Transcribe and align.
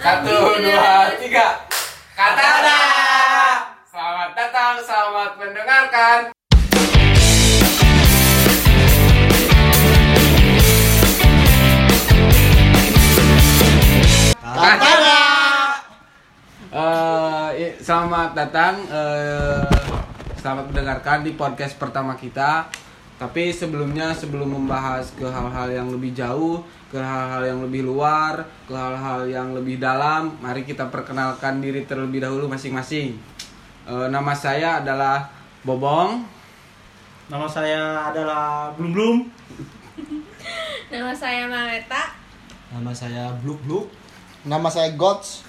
Satu, 0.00 0.36
dua, 0.56 1.12
tiga. 1.20 1.46
Kata 2.16 2.40
ada. 2.42 2.80
Selamat 3.84 4.30
datang, 4.32 4.74
selamat 4.80 5.30
mendengarkan. 5.36 6.18
Katanya. 14.40 15.20
Eh, 16.70 17.48
i- 17.58 17.76
selamat 17.78 18.30
datang. 18.32 18.74
eh, 18.86 19.64
selamat 20.38 20.64
mendengarkan 20.70 21.18
di 21.20 21.32
podcast 21.34 21.74
pertama 21.76 22.14
kita. 22.14 22.70
Tapi 23.20 23.52
sebelumnya, 23.52 24.16
sebelum 24.16 24.48
membahas 24.48 25.12
ke 25.12 25.28
hal-hal 25.28 25.68
yang 25.68 25.92
lebih 25.92 26.16
jauh, 26.16 26.64
ke 26.88 26.96
hal-hal 26.96 27.44
yang 27.44 27.60
lebih 27.60 27.84
luar, 27.84 28.40
ke 28.64 28.72
hal-hal 28.72 29.28
yang 29.28 29.52
lebih 29.52 29.76
dalam, 29.76 30.40
mari 30.40 30.64
kita 30.64 30.88
perkenalkan 30.88 31.60
diri 31.60 31.84
terlebih 31.84 32.24
dahulu 32.24 32.48
masing-masing. 32.48 33.20
Eh, 33.84 34.06
nama 34.08 34.32
saya 34.32 34.80
adalah 34.80 35.28
Bobong. 35.68 36.24
Nama 37.28 37.44
saya 37.44 38.08
adalah 38.08 38.72
Blum 38.80 38.96
Blum. 38.96 39.16
Nama 40.90 41.12
saya 41.12 41.44
Mareta. 41.44 42.16
Nama 42.72 42.90
saya 42.96 43.36
Bluk 43.44 43.60
Bluk. 43.68 43.92
Nama 44.48 44.64
saya 44.72 44.96
Gots. 44.96 45.44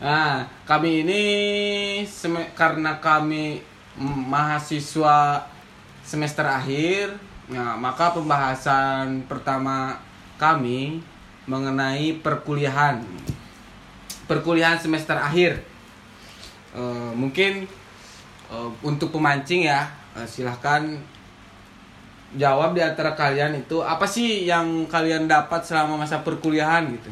Nah, 0.00 0.48
kami 0.64 1.04
ini 1.04 1.22
karena 2.56 2.96
kami 2.96 3.60
mahasiswa 4.00 5.44
semester 6.06 6.46
akhir, 6.46 7.18
nah, 7.50 7.74
maka 7.74 8.14
pembahasan 8.14 9.26
pertama 9.26 9.98
kami 10.38 11.02
mengenai 11.50 12.22
perkuliahan. 12.22 13.02
Perkuliahan 14.30 14.78
semester 14.78 15.18
akhir. 15.18 15.66
Eh, 16.78 17.10
mungkin 17.18 17.66
eh, 18.46 18.70
untuk 18.86 19.10
pemancing 19.10 19.66
ya, 19.66 19.90
eh, 20.14 20.28
silahkan 20.30 20.94
jawab 22.38 22.78
di 22.78 22.82
antara 22.82 23.14
kalian 23.18 23.66
itu 23.66 23.82
apa 23.82 24.06
sih 24.06 24.46
yang 24.46 24.86
kalian 24.86 25.26
dapat 25.26 25.66
selama 25.66 25.98
masa 25.98 26.22
perkuliahan 26.22 26.86
gitu. 26.94 27.10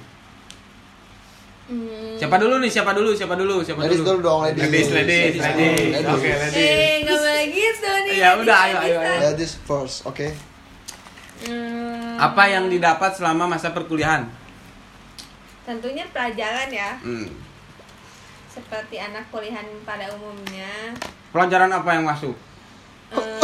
Hmm. 1.65 2.13
Siapa 2.15 2.37
dulu 2.37 2.61
nih? 2.61 2.69
Siapa 2.69 2.93
dulu? 2.93 3.11
Siapa 3.13 3.35
dulu? 3.35 3.57
Siapa 3.61 3.81
Ladies 3.81 4.01
dulu? 4.01 4.09
dulu 4.11 4.19
dong, 4.21 4.41
ladies. 4.45 4.63
Ladies, 4.63 4.89
ladies, 4.91 4.93
Ladies 4.93 5.41
ladies. 5.41 5.45
dulu, 5.49 5.93
ladies. 5.97 6.13
Oke, 6.13 6.31
ladies. 6.31 6.55
Eh, 6.55 6.95
nggak 7.01 7.19
boleh 7.19 7.45
gitu 7.51 7.89
nih. 8.05 8.15
Ya 8.15 8.31
udah, 8.37 8.59
ayo, 8.63 8.77
ayo, 8.79 8.97
ayo. 8.99 9.19
Ladies 9.25 9.53
first, 9.63 9.97
oke. 10.05 10.27
Hmm, 11.43 12.17
Apa 12.17 12.43
yang 12.47 12.69
didapat 12.69 13.11
selama 13.13 13.49
masa 13.49 13.71
perkuliahan? 13.71 14.29
Tentunya 15.63 16.05
pelajaran 16.07 16.69
ya, 16.69 17.01
Hmm. 17.01 17.33
seperti 18.47 18.97
anak 18.97 19.25
kuliahan 19.29 19.65
pada 19.83 20.13
umumnya. 20.13 20.93
Pelajaran 21.31 21.69
apa 21.69 21.91
yang 21.91 22.05
masuk? 22.05 22.37
Eh, 23.11 23.41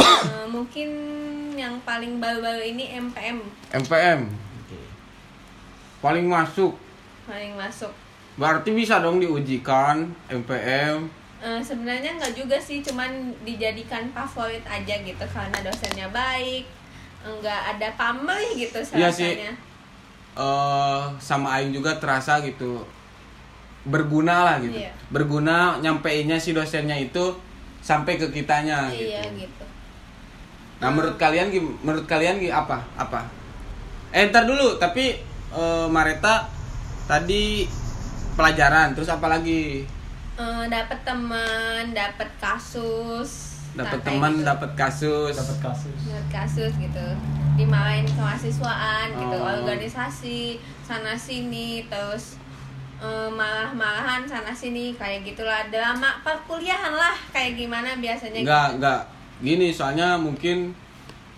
mungkin 0.54 0.88
yang 1.54 1.80
paling 1.82 2.16
baru-baru 2.16 2.68
ini 2.68 3.00
MPM 3.00 3.40
MPM. 3.72 4.28
Paling 5.98 6.26
masuk. 6.26 6.76
paling 7.24 7.54
masuk. 7.54 7.92
Berarti 8.40 8.72
bisa 8.72 9.04
dong 9.04 9.20
diujikan 9.20 10.08
MPM. 10.32 11.04
Eh, 11.40 11.60
sebenarnya 11.60 12.16
nggak 12.16 12.32
juga 12.32 12.56
sih, 12.56 12.80
cuman 12.80 13.08
dijadikan 13.44 14.08
favorit 14.12 14.64
aja 14.64 14.94
gitu 15.00 15.24
karena 15.28 15.56
dosennya 15.60 16.08
baik, 16.08 16.64
nggak 17.20 17.60
ada 17.76 17.88
pamrih 17.96 18.56
gitu 18.56 18.80
Iya 18.96 19.08
sih. 19.12 19.36
rasanya. 19.36 19.52
eh 20.30 21.02
sama 21.18 21.58
Aing 21.58 21.74
juga 21.74 21.90
terasa 21.98 22.38
gitu 22.40 22.80
berguna 23.82 24.46
lah 24.46 24.56
gitu. 24.62 24.78
Iya. 24.78 24.92
Berguna 25.10 25.80
nyampeinnya 25.82 26.38
si 26.38 26.54
dosennya 26.54 26.94
itu 26.94 27.34
sampai 27.82 28.14
ke 28.14 28.30
kitanya 28.30 28.86
Iya 28.88 29.26
gitu. 29.32 29.48
gitu. 29.48 29.64
Nah, 30.80 30.88
menurut 30.88 31.18
kalian 31.18 31.50
menurut 31.82 32.06
kalian 32.06 32.40
apa? 32.48 32.78
Apa? 32.96 33.26
Eh, 34.14 34.28
ntar 34.30 34.46
dulu, 34.46 34.78
tapi 34.78 35.18
eh, 35.50 35.86
Mareta 35.90 36.46
tadi 37.04 37.66
pelajaran, 38.34 38.92
terus 38.92 39.08
apa 39.08 39.26
lagi? 39.26 39.84
Eh, 40.34 40.64
dapat 40.66 40.98
teman, 41.02 41.92
dapat 41.92 42.28
kasus, 42.38 43.50
Dapat 43.70 44.02
Nah, 44.02 44.06
teman, 44.10 44.32
gitu. 44.34 44.42
dapat 44.42 44.70
kasus. 44.74 45.30
Dapat 45.30 45.58
kasus. 45.62 45.94
Dapat 46.02 46.26
kasus 46.28 46.72
gitu, 46.74 47.06
dimarahin 47.54 48.02
kemahasiswaan 48.02 49.14
gitu, 49.14 49.36
Oh. 49.38 49.46
organisasi 49.62 50.58
sana 50.82 51.14
sini, 51.14 51.86
terus 51.86 52.34
eh, 52.98 53.30
marah-marahan 53.30 54.26
sana 54.26 54.50
sini 54.50 54.92
kayak 54.92 55.22
gitulah 55.24 55.70
drama 55.70 56.18
perkuliahan 56.20 56.92
lah 56.92 57.14
kayak 57.30 57.56
gimana 57.56 57.94
biasanya. 57.96 58.42
Enggak, 58.42 58.68
enggak. 58.76 59.00
Gini, 59.40 59.70
soalnya 59.70 60.18
mungkin 60.18 60.74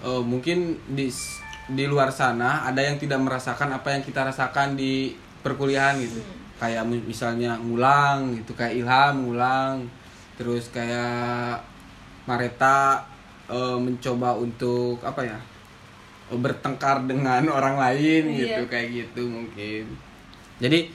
eh, 0.00 0.22
mungkin 0.24 0.74
di 0.88 1.12
di 1.69 1.84
luar 1.86 2.10
sana 2.10 2.64
ada 2.64 2.80
yang 2.80 2.97
tidak 2.97 3.20
merasakan 3.22 3.70
apa 3.70 3.92
yang 3.92 4.03
kita 4.03 4.24
rasakan 4.24 4.74
di 4.74 5.14
perkuliahan 5.44 6.00
gitu. 6.00 6.19
Kayak 6.62 6.87
mi- 6.87 7.03
misalnya 7.03 7.59
ngulang 7.59 8.39
gitu, 8.39 8.55
kayak 8.55 8.78
Ilham 8.78 9.27
ngulang. 9.27 9.83
Terus 10.39 10.71
kayak 10.71 11.59
Mareta 12.23 13.03
eh, 13.50 13.75
mencoba 13.77 14.39
untuk 14.39 15.03
apa 15.03 15.27
ya? 15.27 15.39
eh, 16.31 16.39
bertengkar 16.39 17.03
dengan 17.05 17.43
orang 17.59 17.75
lain 17.77 18.31
Iya. 18.31 18.39
gitu, 18.39 18.62
kayak 18.71 18.89
gitu 18.95 19.22
mungkin. 19.27 19.84
Jadi 20.56 20.87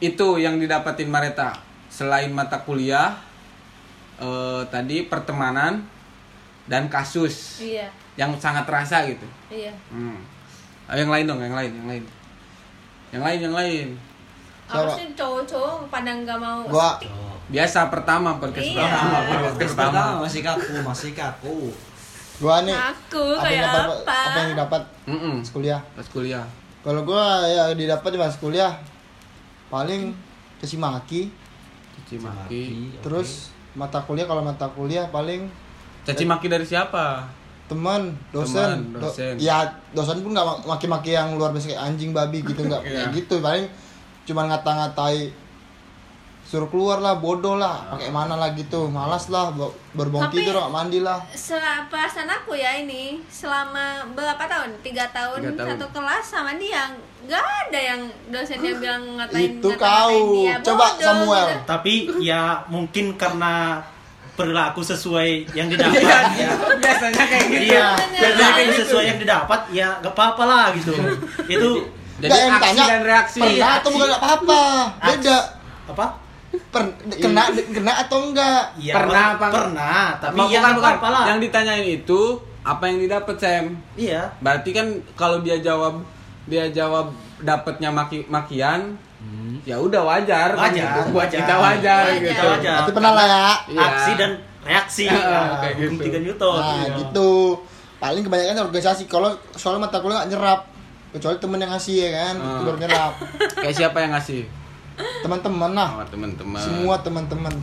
itu 0.00 0.26
yang 0.36 0.58
didapatin 0.58 1.06
Mareta 1.06 1.54
selain 1.86 2.28
mata 2.30 2.58
kuliah 2.58 3.14
eh, 4.18 4.62
tadi 4.66 5.06
pertemanan 5.06 5.86
dan 6.66 6.86
kasus 6.86 7.62
Iya, 7.62 7.86
yang 8.14 8.34
sangat 8.36 8.66
terasa 8.66 9.06
gitu. 9.06 9.26
iya. 9.48 9.70
Hmm. 9.88 10.18
Ah, 10.86 10.94
yang 10.94 11.06
lain 11.06 11.22
dong, 11.24 11.38
yang 11.38 11.54
lain, 11.54 11.70
yang 11.72 11.86
lain, 11.86 12.04
yang 13.10 13.22
lain, 13.22 13.38
yang 13.40 13.54
lain. 13.54 13.88
Apa 14.72 14.90
sih 14.92 15.06
cowok-cowok 15.12 15.72
pada 15.86 16.10
nggak 16.14 16.38
mau 16.38 16.62
Gua 16.64 16.90
Biasa 17.46 17.90
pertama 17.90 18.38
podcast 18.38 18.62
Iya. 18.64 18.78
pertama, 18.78 19.16
podcast 19.18 19.56
pertama. 19.58 19.90
pertama 19.90 20.22
masih 20.22 20.40
kaku, 20.40 20.74
masih 20.80 21.10
kaku. 21.12 21.56
gua 22.38 22.56
nih 22.62 22.72
aku 22.72 23.24
apa 23.34 23.44
yang 23.44 23.60
kayak 23.60 23.68
dapat 23.68 23.98
apa? 24.00 24.16
apa 24.16 24.38
yang 24.38 24.50
didapat 24.50 24.82
Mm-mm, 25.04 25.34
kuliah. 25.46 25.80
Pas 25.92 26.06
kuliah. 26.06 26.46
Kalau 26.80 27.02
gua 27.02 27.24
ya 27.44 27.74
didapat 27.74 28.08
di 28.08 28.18
pas 28.18 28.32
kuliah 28.34 28.72
paling 29.66 30.14
caci 30.56 30.76
maki, 30.76 31.28
Caci 31.94 32.16
maki. 32.16 32.62
terus 32.98 33.50
mata 33.72 34.00
kuliah 34.00 34.24
kalau 34.24 34.40
mata 34.40 34.64
kuliah 34.68 35.04
paling 35.06 35.50
Caci 36.00 36.24
maki 36.24 36.46
dari 36.46 36.62
siapa? 36.62 37.26
teman 37.66 38.10
dosen, 38.30 38.82
Teman, 38.88 38.98
dosen. 39.00 39.34
Do- 39.34 39.38
ya 39.40 39.62
dosen 39.90 40.18
pun 40.20 40.30
nggak 40.30 40.42
ma- 40.42 40.62
maki-maki 40.70 41.12
yang 41.12 41.34
luar 41.34 41.50
biasa 41.50 41.70
kayak 41.70 41.82
anjing 41.84 42.10
babi 42.10 42.40
gitu 42.40 42.62
nggak 42.62 42.82
kayak 42.84 43.04
Iya. 43.04 43.14
gitu 43.14 43.38
paling 43.38 43.66
cuman 44.30 44.46
ngata-ngatai 44.48 45.34
suruh 46.42 46.66
keluar 46.66 46.98
lah 46.98 47.14
bodoh 47.16 47.54
lah 47.54 47.86
pakai 47.88 48.10
mana 48.10 48.34
lah 48.34 48.50
gitu 48.52 48.86
malas 48.86 49.26
lah 49.26 49.50
bo- 49.50 49.70
berbong 49.92 50.22
Tapi- 50.24 50.40
tidur 50.40 50.54
nggak 50.56 50.72
mandi 50.72 50.98
lah 50.98 51.22
perasaan 51.86 52.26
aku 52.28 52.54
ya 52.54 52.74
ini 52.76 53.22
selama 53.28 54.02
berapa 54.10 54.42
tahun 54.44 54.74
tiga 54.80 55.06
tahun, 55.08 55.38
Tiga 55.44 55.54
tahun. 55.56 55.68
satu 55.74 55.86
kelas 55.92 56.24
sama 56.24 56.54
dia 56.54 56.90
nggak 57.20 57.38
ada 57.62 57.80
yang 57.84 58.00
dosennya 58.26 58.72
bilang 58.74 59.02
ngatain 59.14 59.46
itu 59.52 59.68
ngata-ngatain 59.68 59.78
kau 59.78 60.16
dia. 60.40 60.54
coba 60.60 60.84
Bodoh, 60.88 61.04
Samuel 61.04 61.46
gitu. 61.46 61.58
Tapi 61.68 61.94
ya 62.18 62.42
mungkin 62.66 63.04
karena 63.14 63.54
perilaku 64.32 64.80
sesuai 64.80 65.28
yang 65.52 65.68
didapat. 65.70 66.00
Iya, 66.00 66.18
ya. 66.40 66.50
biasanya 66.80 67.24
kayak 67.28 67.46
gitu. 67.46 67.62
Bener. 67.94 68.18
perilaku 68.18 68.54
Kayak 68.56 68.66
gitu. 68.66 68.78
sesuai 68.82 69.04
yang 69.06 69.18
didapat 69.18 69.60
ya 69.70 69.88
gak 70.00 70.10
apa-apa 70.10 70.42
lah 70.42 70.66
gitu. 70.72 70.96
Itu 71.54 71.70
Jadi 72.20 72.28
Nggak, 72.28 72.38
yang 72.38 72.52
aksi 72.52 72.64
tanya, 72.66 72.84
dan 72.86 73.02
reaksi. 73.02 73.40
pernah 73.40 73.70
atau 73.74 73.88
bukan 73.90 74.06
nggak 74.06 74.22
apa-apa 74.22 74.62
beda 75.02 75.38
apa? 75.88 76.06
Per- 76.50 76.94
kena 77.16 77.42
kena 77.54 77.92
atau 78.00 78.18
enggak 78.26 78.62
Ya, 78.76 78.94
Pernah 78.94 79.24
per- 79.32 79.34
apa? 79.38 79.46
Pernah, 79.50 80.02
tapi 80.16 80.36
Bukan, 80.36 80.46
ya 80.46 80.58
bukan, 80.58 80.62
gak 80.62 80.76
bukan. 80.76 80.90
apa-apa 80.92 81.08
lah. 81.08 81.24
Yang 81.26 81.38
ditanyain 81.42 81.86
itu 81.88 82.20
apa 82.60 82.82
yang 82.84 82.98
didapat 82.98 83.36
Sam? 83.36 83.64
Iya. 83.94 84.22
Berarti 84.38 84.70
kan 84.70 84.86
kalau 85.14 85.40
dia 85.40 85.56
jawab 85.58 86.02
dia 86.44 86.66
jawab 86.68 87.10
dapatnya 87.38 87.88
maki 87.88 88.26
makian, 88.26 88.98
ya 89.62 89.76
udah 89.76 90.02
wajar. 90.04 90.52
kan 90.52 90.68
Wajar, 90.68 90.74
gitu. 90.76 91.00
Buat 91.08 91.22
wajar. 91.24 91.38
kita 91.38 91.54
wajar, 91.56 92.02
Wajar. 92.04 92.20
gitu. 92.20 92.44
Wajar. 92.44 92.76
tapi 92.76 92.90
pernah 92.92 93.12
lah 93.12 93.26
ya 93.26 93.46
Iya. 93.66 93.80
Aksi 93.80 94.12
dan 94.14 94.30
reaksi. 94.60 95.04
Ah, 95.06 95.14
Nah, 95.46 95.56
kayak 95.60 95.74
gitu. 95.78 96.18
Newton. 96.20 96.54
nah 96.56 96.74
Iya. 96.76 96.90
gitu 96.98 97.30
paling 97.96 98.22
kebanyakan 98.22 98.64
organisasi 98.66 99.04
kalau 99.06 99.28
soalnya 99.52 99.84
mata 99.84 100.00
kuliah 100.00 100.18
nggak 100.18 100.30
nyerap 100.30 100.60
kecuali 101.10 101.36
temen 101.36 101.58
yang 101.58 101.70
ngasih 101.70 101.96
ya 101.98 102.10
kan 102.12 102.34
itu 102.34 102.46
Ah. 102.46 102.62
baru 102.64 102.78
nyerap 102.78 103.12
Kayak 103.56 103.74
siapa 103.76 103.98
yang 103.98 104.12
ngasih? 104.12 104.42
teman-teman 105.20 105.72
lah 105.72 105.88
Oh, 105.96 106.06
teman-teman. 106.06 106.60
semua 106.60 106.94
teman-teman 106.98 107.54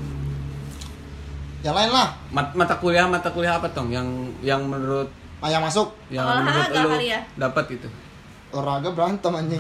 yang 1.60 1.74
lain 1.74 1.90
lah 1.90 2.10
Mat- 2.30 2.54
mata 2.54 2.76
kuliah 2.76 3.06
mata 3.06 3.28
kuliah 3.28 3.56
apa 3.56 3.68
tong 3.68 3.90
yang 3.90 4.06
yang 4.42 4.62
menurut 4.64 5.06
ah, 5.38 5.48
yang 5.48 5.60
masuk 5.60 5.94
yang 6.08 6.24
Olahraga 6.24 6.74
menurut 6.74 6.98
lu 6.98 7.04
ya? 7.04 7.20
dapat 7.36 7.64
gitu 7.70 7.88
olahraga 8.50 8.90
berantem 8.90 9.32
anjing 9.34 9.60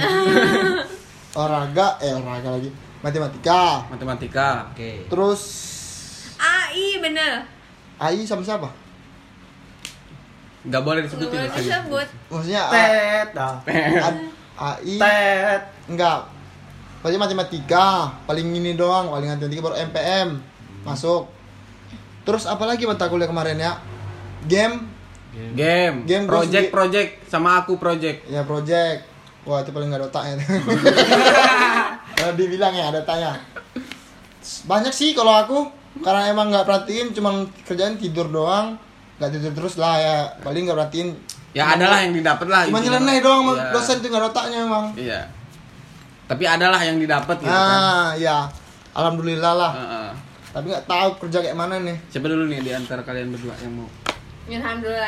olahraga 1.37 1.87
eh 1.99 2.13
olahraga 2.13 2.49
lagi 2.51 2.69
matematika 2.97 3.85
Matematika. 3.87 4.49
Oke. 4.71 5.05
terus 5.05 5.41
AI 6.35 6.97
bener 6.97 7.45
AI 7.97 8.23
sama 8.23 8.41
siapa 8.41 8.69
Nggak 10.67 10.81
boleh 10.83 10.99
disebutin. 11.01 11.31
boleh 11.31 11.49
serius. 11.49 11.65
disebut. 11.65 12.07
Maksudnya 12.27 12.61
A- 12.61 12.71
Tet, 12.71 13.29
AI 14.57 14.95
Tet. 14.97 15.61
enggak 15.87 16.19
paling 16.97 17.19
matematika 17.21 17.87
paling 18.25 18.47
ini 18.51 18.73
doang 18.73 19.07
paling 19.07 19.29
matematika 19.29 19.61
baru 19.63 19.77
MPM 19.87 20.29
masuk. 20.83 21.29
Terus 22.23 22.43
apa 22.43 22.67
lagi 22.67 22.83
mata 22.83 23.07
kuliah 23.07 23.25
kemarin 23.25 23.55
ya? 23.55 23.79
Game? 24.43 24.83
Game, 25.53 26.03
Game 26.03 26.25
project, 26.25 26.73
project. 26.73 27.09
Sama 27.29 27.61
aku 27.61 27.77
project. 27.77 28.25
ya 28.25 28.41
project. 28.43 29.05
Wah 29.45 29.61
itu 29.61 29.71
paling 29.71 29.87
nggak 29.87 30.01
ada 30.01 30.07
otaknya. 30.09 30.35
Kalau 32.17 32.33
dibilang 32.33 32.73
ya 32.73 32.89
ada 32.89 33.05
tanya 33.05 33.37
banyak 34.65 34.91
sih 34.91 35.13
kalau 35.13 35.31
aku. 35.31 35.59
Karena 35.97 36.27
emang 36.27 36.49
nggak 36.49 36.65
perhatiin 36.65 37.13
cuman 37.13 37.45
kerjaan 37.63 37.97
tidur 37.97 38.27
doang 38.27 38.77
nggak 39.17 39.29
tidur 39.31 39.53
terus 39.53 39.75
lah 39.75 39.95
ya 39.95 40.15
paling 40.39 40.63
nggak 40.63 40.77
perhatiin 40.77 41.09
Ya 41.51 41.73
adalah 41.73 41.97
yang 41.99 42.13
didapat 42.13 42.45
lah. 42.45 42.61
cuma 42.63 42.77
nyeleneh 42.77 43.17
doang 43.17 43.41
sama 43.41 43.53
Iya. 43.55 43.71
dosen 43.71 43.97
tuh 43.97 44.07
nggak 44.07 44.19
ada 44.19 44.29
otaknya 44.29 44.59
emang 44.61 44.85
Iya. 44.93 45.19
Tapi 46.27 46.43
adalah 46.45 46.79
yang 46.79 46.97
didapat 46.97 47.35
gitu 47.39 47.49
kan. 47.49 47.65
ah 47.73 48.09
ya 48.15 48.45
alhamdulillah 48.91 49.53
lah 49.55 49.71
Heeh. 49.73 50.09
tapi 50.51 50.65
nggak 50.69 50.85
tahu 50.85 51.09
kerja 51.19 51.37
kayak 51.41 51.55
mana 51.55 51.75
nih 51.79 51.97
Siapa 52.07 52.25
dulu 52.25 52.45
nih 52.45 52.61
di 52.61 52.71
antara 52.71 53.01
kalian 53.01 53.31
berdua 53.31 53.55
yang 53.57 53.73
mau? 53.73 53.89
Lah 54.47 54.53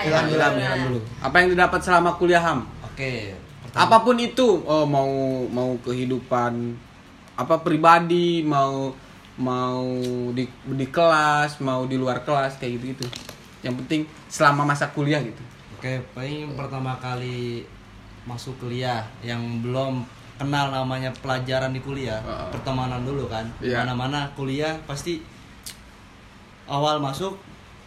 Ilham, 0.03 0.25
Ilham, 0.27 0.53
Ilham 0.53 0.79
dulu. 0.89 0.99
Apa 1.21 1.35
yang 1.39 1.49
didapat 1.49 1.79
selama 1.79 2.11
kuliah 2.13 2.41
Ham? 2.41 2.67
Oke. 2.83 3.31
pertama- 3.63 3.83
Apa 3.85 3.97
pun 4.01 4.17
itu, 4.17 4.47
oh 4.61 4.83
mau 4.83 5.07
mau 5.47 5.79
kehidupan 5.79 6.75
apa 7.35 7.55
pribadi, 7.57 8.41
mau 8.41 8.91
mau 9.37 9.79
di 10.29 10.43
di 10.65 10.87
kelas, 10.87 11.55
mau 11.59 11.83
di 11.83 11.95
luar 11.95 12.19
kelas 12.19 12.57
kayak 12.57 12.71
gitu-gitu. 12.75 13.07
Yang 13.59 13.73
penting 13.83 14.01
selama 14.31 14.63
masa 14.63 14.87
kuliah 14.91 15.19
gitu. 15.19 15.41
Oke, 15.75 15.99
paling 16.11 16.55
pertama 16.59 16.95
kali 16.99 17.63
masuk 18.27 18.55
kuliah 18.59 19.07
yang 19.23 19.39
belum 19.63 20.03
kenal 20.39 20.71
namanya 20.71 21.11
pelajaran 21.19 21.75
di 21.75 21.83
kuliah, 21.83 22.19
Heeh. 22.23 22.47
pertemanan 22.55 23.03
dulu 23.03 23.27
kan. 23.27 23.43
Iya. 23.59 23.83
Mana-mana 23.83 24.31
kuliah 24.35 24.75
pasti 24.87 25.19
awal 26.69 27.01
masuk 27.03 27.35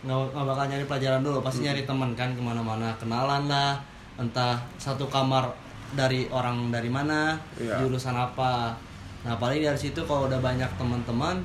nggak 0.03 0.35
bakal 0.35 0.67
nyari 0.67 0.85
pelajaran 0.85 1.23
dulu, 1.23 1.39
pasti 1.47 1.63
nyari 1.63 1.87
teman 1.87 2.11
kan 2.19 2.35
ke 2.35 2.43
mana-mana, 2.43 2.91
kenalan 2.99 3.47
lah, 3.47 3.79
entah 4.19 4.59
satu 4.75 5.07
kamar 5.07 5.47
dari 5.95 6.27
orang 6.35 6.75
dari 6.75 6.91
mana, 6.91 7.39
Iya. 7.55 7.79
jurusan 7.87 8.19
apa. 8.19 8.75
Nah 9.23 9.39
paling 9.39 9.63
dari 9.63 9.79
situ 9.79 10.03
kalau 10.03 10.27
udah 10.27 10.43
banyak 10.43 10.67
teman-teman, 10.75 11.39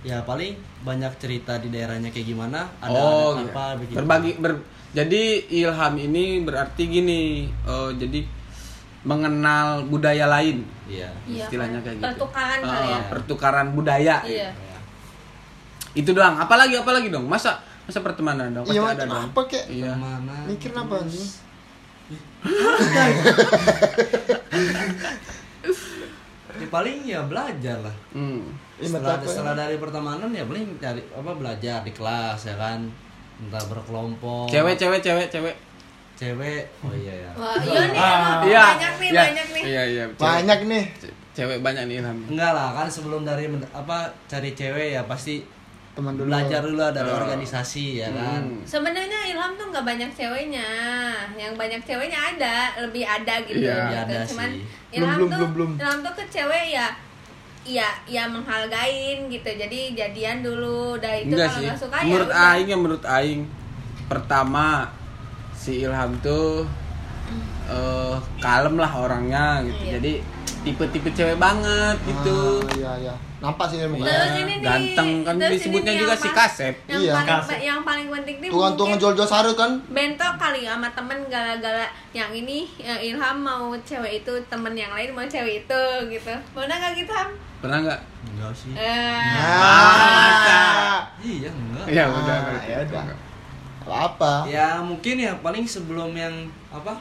ya 0.00 0.24
paling 0.24 0.56
banyak 0.80 1.12
cerita 1.20 1.60
di 1.60 1.68
daerahnya 1.68 2.08
kayak 2.08 2.32
gimana, 2.32 2.64
ada 2.80 2.96
oh, 2.96 3.36
ada 3.36 3.44
iya. 3.44 3.52
apa 3.52 3.64
begitu. 3.76 3.96
Berbagi 4.00 4.32
ber- 4.40 4.64
jadi 4.90 5.22
ilham 5.52 5.94
ini 6.00 6.42
berarti 6.42 6.82
gini, 6.88 7.46
oh, 7.68 7.92
jadi 7.94 8.24
mengenal 9.04 9.84
budaya 9.88 10.28
lain. 10.28 10.64
Iya. 10.88 11.08
Iya, 11.24 11.44
istilahnya 11.46 11.80
kayak 11.80 11.96
gitu. 12.00 12.04
Pertukaran 12.04 12.58
kali 12.60 12.88
ya. 12.88 13.00
Pertukaran 13.08 13.68
budaya. 13.72 14.16
Iya. 14.24 14.50
Itu 15.96 16.12
doang. 16.12 16.36
Apalagi 16.36 16.76
apalagi 16.76 17.08
dong? 17.08 17.24
Masa 17.28 17.60
masa 17.88 18.04
pertemanan 18.04 18.52
dong? 18.52 18.64
Pasti 18.68 18.76
iya 18.76 18.92
ada 18.92 19.04
dong. 19.08 19.32
apa 19.32 19.40
kek 19.48 19.64
Iya. 19.68 19.96
Mikir 20.48 20.72
apa 20.76 20.96
Ya, 22.10 22.18
paling 26.70 27.04
ya 27.04 27.20
belajar 27.22 27.76
lah. 27.78 27.96
Hmm. 28.10 28.46
Setelah, 28.78 29.18
ya? 29.18 29.26
setelah 29.26 29.54
dari 29.54 29.76
pertemanan 29.76 30.30
ya 30.30 30.42
paling 30.42 30.64
cari 30.78 31.02
apa 31.10 31.30
belajar 31.32 31.82
di 31.82 31.90
kelas 31.90 32.40
ya 32.42 32.56
kan. 32.56 32.80
Entah 33.38 33.64
berkelompok. 33.66 34.46
Cewek, 34.46 34.74
cewek, 34.74 35.00
cewek, 35.00 35.26
cewek. 35.28 35.56
Cewek. 36.14 36.62
Oh 36.80 36.92
iya 36.92 37.14
ya. 37.18 37.30
Wah, 37.32 37.56
iya 37.56 37.80
nih, 37.82 37.96
Ah. 37.96 38.12
emang 38.12 38.42
Iya. 38.44 38.62
banyak 38.62 38.94
nih, 38.94 39.08
iya, 39.08 39.22
banyak 39.22 39.46
nih. 39.50 39.62
Iya, 39.62 39.82
iya. 39.86 40.04
cewek. 40.06 40.20
banyak 40.20 40.60
nih 40.66 40.84
Ce- 40.94 41.16
Cewek 41.30 41.58
banyak 41.60 41.82
nih 41.86 41.96
ilham. 41.98 42.18
Enggak 42.28 42.52
lah 42.52 42.68
kan 42.72 42.86
sebelum 42.86 43.22
dari 43.22 43.44
apa 43.72 43.98
cari 44.26 44.50
cewek 44.52 44.92
ya 44.92 45.02
pasti 45.04 45.40
teman 45.90 46.14
dulu 46.14 46.30
belajar 46.30 46.62
dulu 46.62 46.78
dari 46.78 47.10
Oh. 47.10 47.18
organisasi 47.18 47.84
ya 47.98 48.08
kan. 48.10 48.42
Hmm. 48.46 48.62
Sebenarnya 48.62 49.20
Ilham 49.26 49.52
tuh 49.54 49.66
nggak 49.68 49.82
banyak 49.82 50.10
ceweknya, 50.14 50.68
yang 51.34 51.52
banyak 51.58 51.82
ceweknya 51.82 52.18
ada, 52.34 52.56
lebih 52.78 53.02
ada 53.02 53.34
gitu. 53.42 53.58
Iya. 53.58 53.74
gitu. 53.74 53.90
Iya, 53.90 53.98
ada 54.06 54.16
Cuman 54.24 54.50
sih. 54.54 54.62
Ilham 54.96 55.16
Belum, 55.18 55.28
tuh, 55.28 55.36
belum, 55.36 55.50
belum. 55.52 55.70
Ilham 55.76 55.98
tuh 56.00 56.14
ke 56.14 56.24
cewek 56.30 56.64
ya, 56.70 56.86
ya, 57.62 57.88
ya 58.06 58.22
menghargain 58.26 59.18
gitu. 59.26 59.50
Jadi 59.50 59.80
jadian 59.92 60.40
dulu, 60.40 60.94
udah 60.94 61.12
itu 61.18 61.34
Enggak 61.34 61.50
kalau 61.50 61.58
sih. 61.58 61.66
nggak 61.66 61.78
suka 61.82 61.96
ya 61.98 62.04
menurut 62.06 62.30
udah. 62.30 62.46
aing 62.54 62.66
ya 62.66 62.76
menurut 62.78 63.04
aing 63.04 63.40
pertama 64.06 64.66
si 65.52 65.72
Ilham 65.82 66.12
tuh 66.18 66.64
eh 67.66 68.16
kalem 68.38 68.74
lah 68.74 68.90
orangnya 68.90 69.62
gitu. 69.62 69.82
Iya. 69.84 69.92
Jadi 69.98 70.12
tipe-tipe 70.60 71.08
cewek 71.10 71.36
banget 71.36 71.96
gitu. 72.02 72.60
Ah, 72.60 72.74
iya 72.76 72.92
iya 73.00 73.14
nampak 73.40 73.72
sih 73.72 73.80
ini 73.80 73.96
nih, 73.96 74.60
Ganteng 74.60 75.24
kan 75.24 75.40
disebutnya 75.40 75.96
juga 75.96 76.12
si 76.12 76.28
kasep. 76.28 76.74
Yang 76.84 77.00
Iya. 77.00 77.12
paling 77.16 77.28
Kasep. 77.32 77.58
yang 77.58 77.80
paling 77.80 78.06
penting 78.10 78.36
nih 78.36 78.48
tukang 78.48 78.72
tukang 78.72 78.92
mungkin 78.92 79.00
jual 79.00 79.12
jual 79.16 79.24
sarut 79.26 79.56
kan 79.56 79.72
bentok 79.88 80.32
kali 80.36 80.60
sama 80.62 80.88
temen 80.92 81.18
gara-gara 81.26 81.88
yang 82.12 82.28
ini 82.30 82.68
yang 82.76 83.00
Ilham 83.00 83.40
mau 83.40 83.72
cewek 83.80 84.20
itu 84.20 84.32
temen 84.44 84.74
yang 84.74 84.92
lain 84.92 85.08
mau 85.10 85.24
cewek 85.24 85.64
itu 85.64 85.80
gitu 86.10 86.34
pernah 86.52 86.76
nggak 86.76 86.92
gitu 86.94 87.08
Ham? 87.10 87.30
Pernah 87.60 87.78
nggak? 87.82 88.00
Enggak 88.26 88.52
sih. 88.54 88.72
Eh, 88.72 89.36
ah 89.40 91.00
Iya 91.18 91.48
enggak. 91.50 91.84
Iya, 91.86 92.02
Ah, 92.02 92.12
udah. 92.14 92.38
ya 92.62 92.76
udah. 92.82 93.04
apa 93.80 93.96
apa 94.06 94.32
Ya 94.46 94.68
mungkin 94.78 95.16
ya 95.16 95.32
paling 95.40 95.64
sebelum 95.64 96.12
yang 96.12 96.32
apa? 96.68 97.00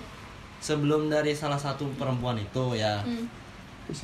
Sebelum 0.59 1.07
dari 1.07 1.31
salah 1.31 1.55
satu 1.55 1.87
perempuan 1.93 2.35
itu 2.35 2.63
ya. 2.73 2.99
hmm. 3.01 3.38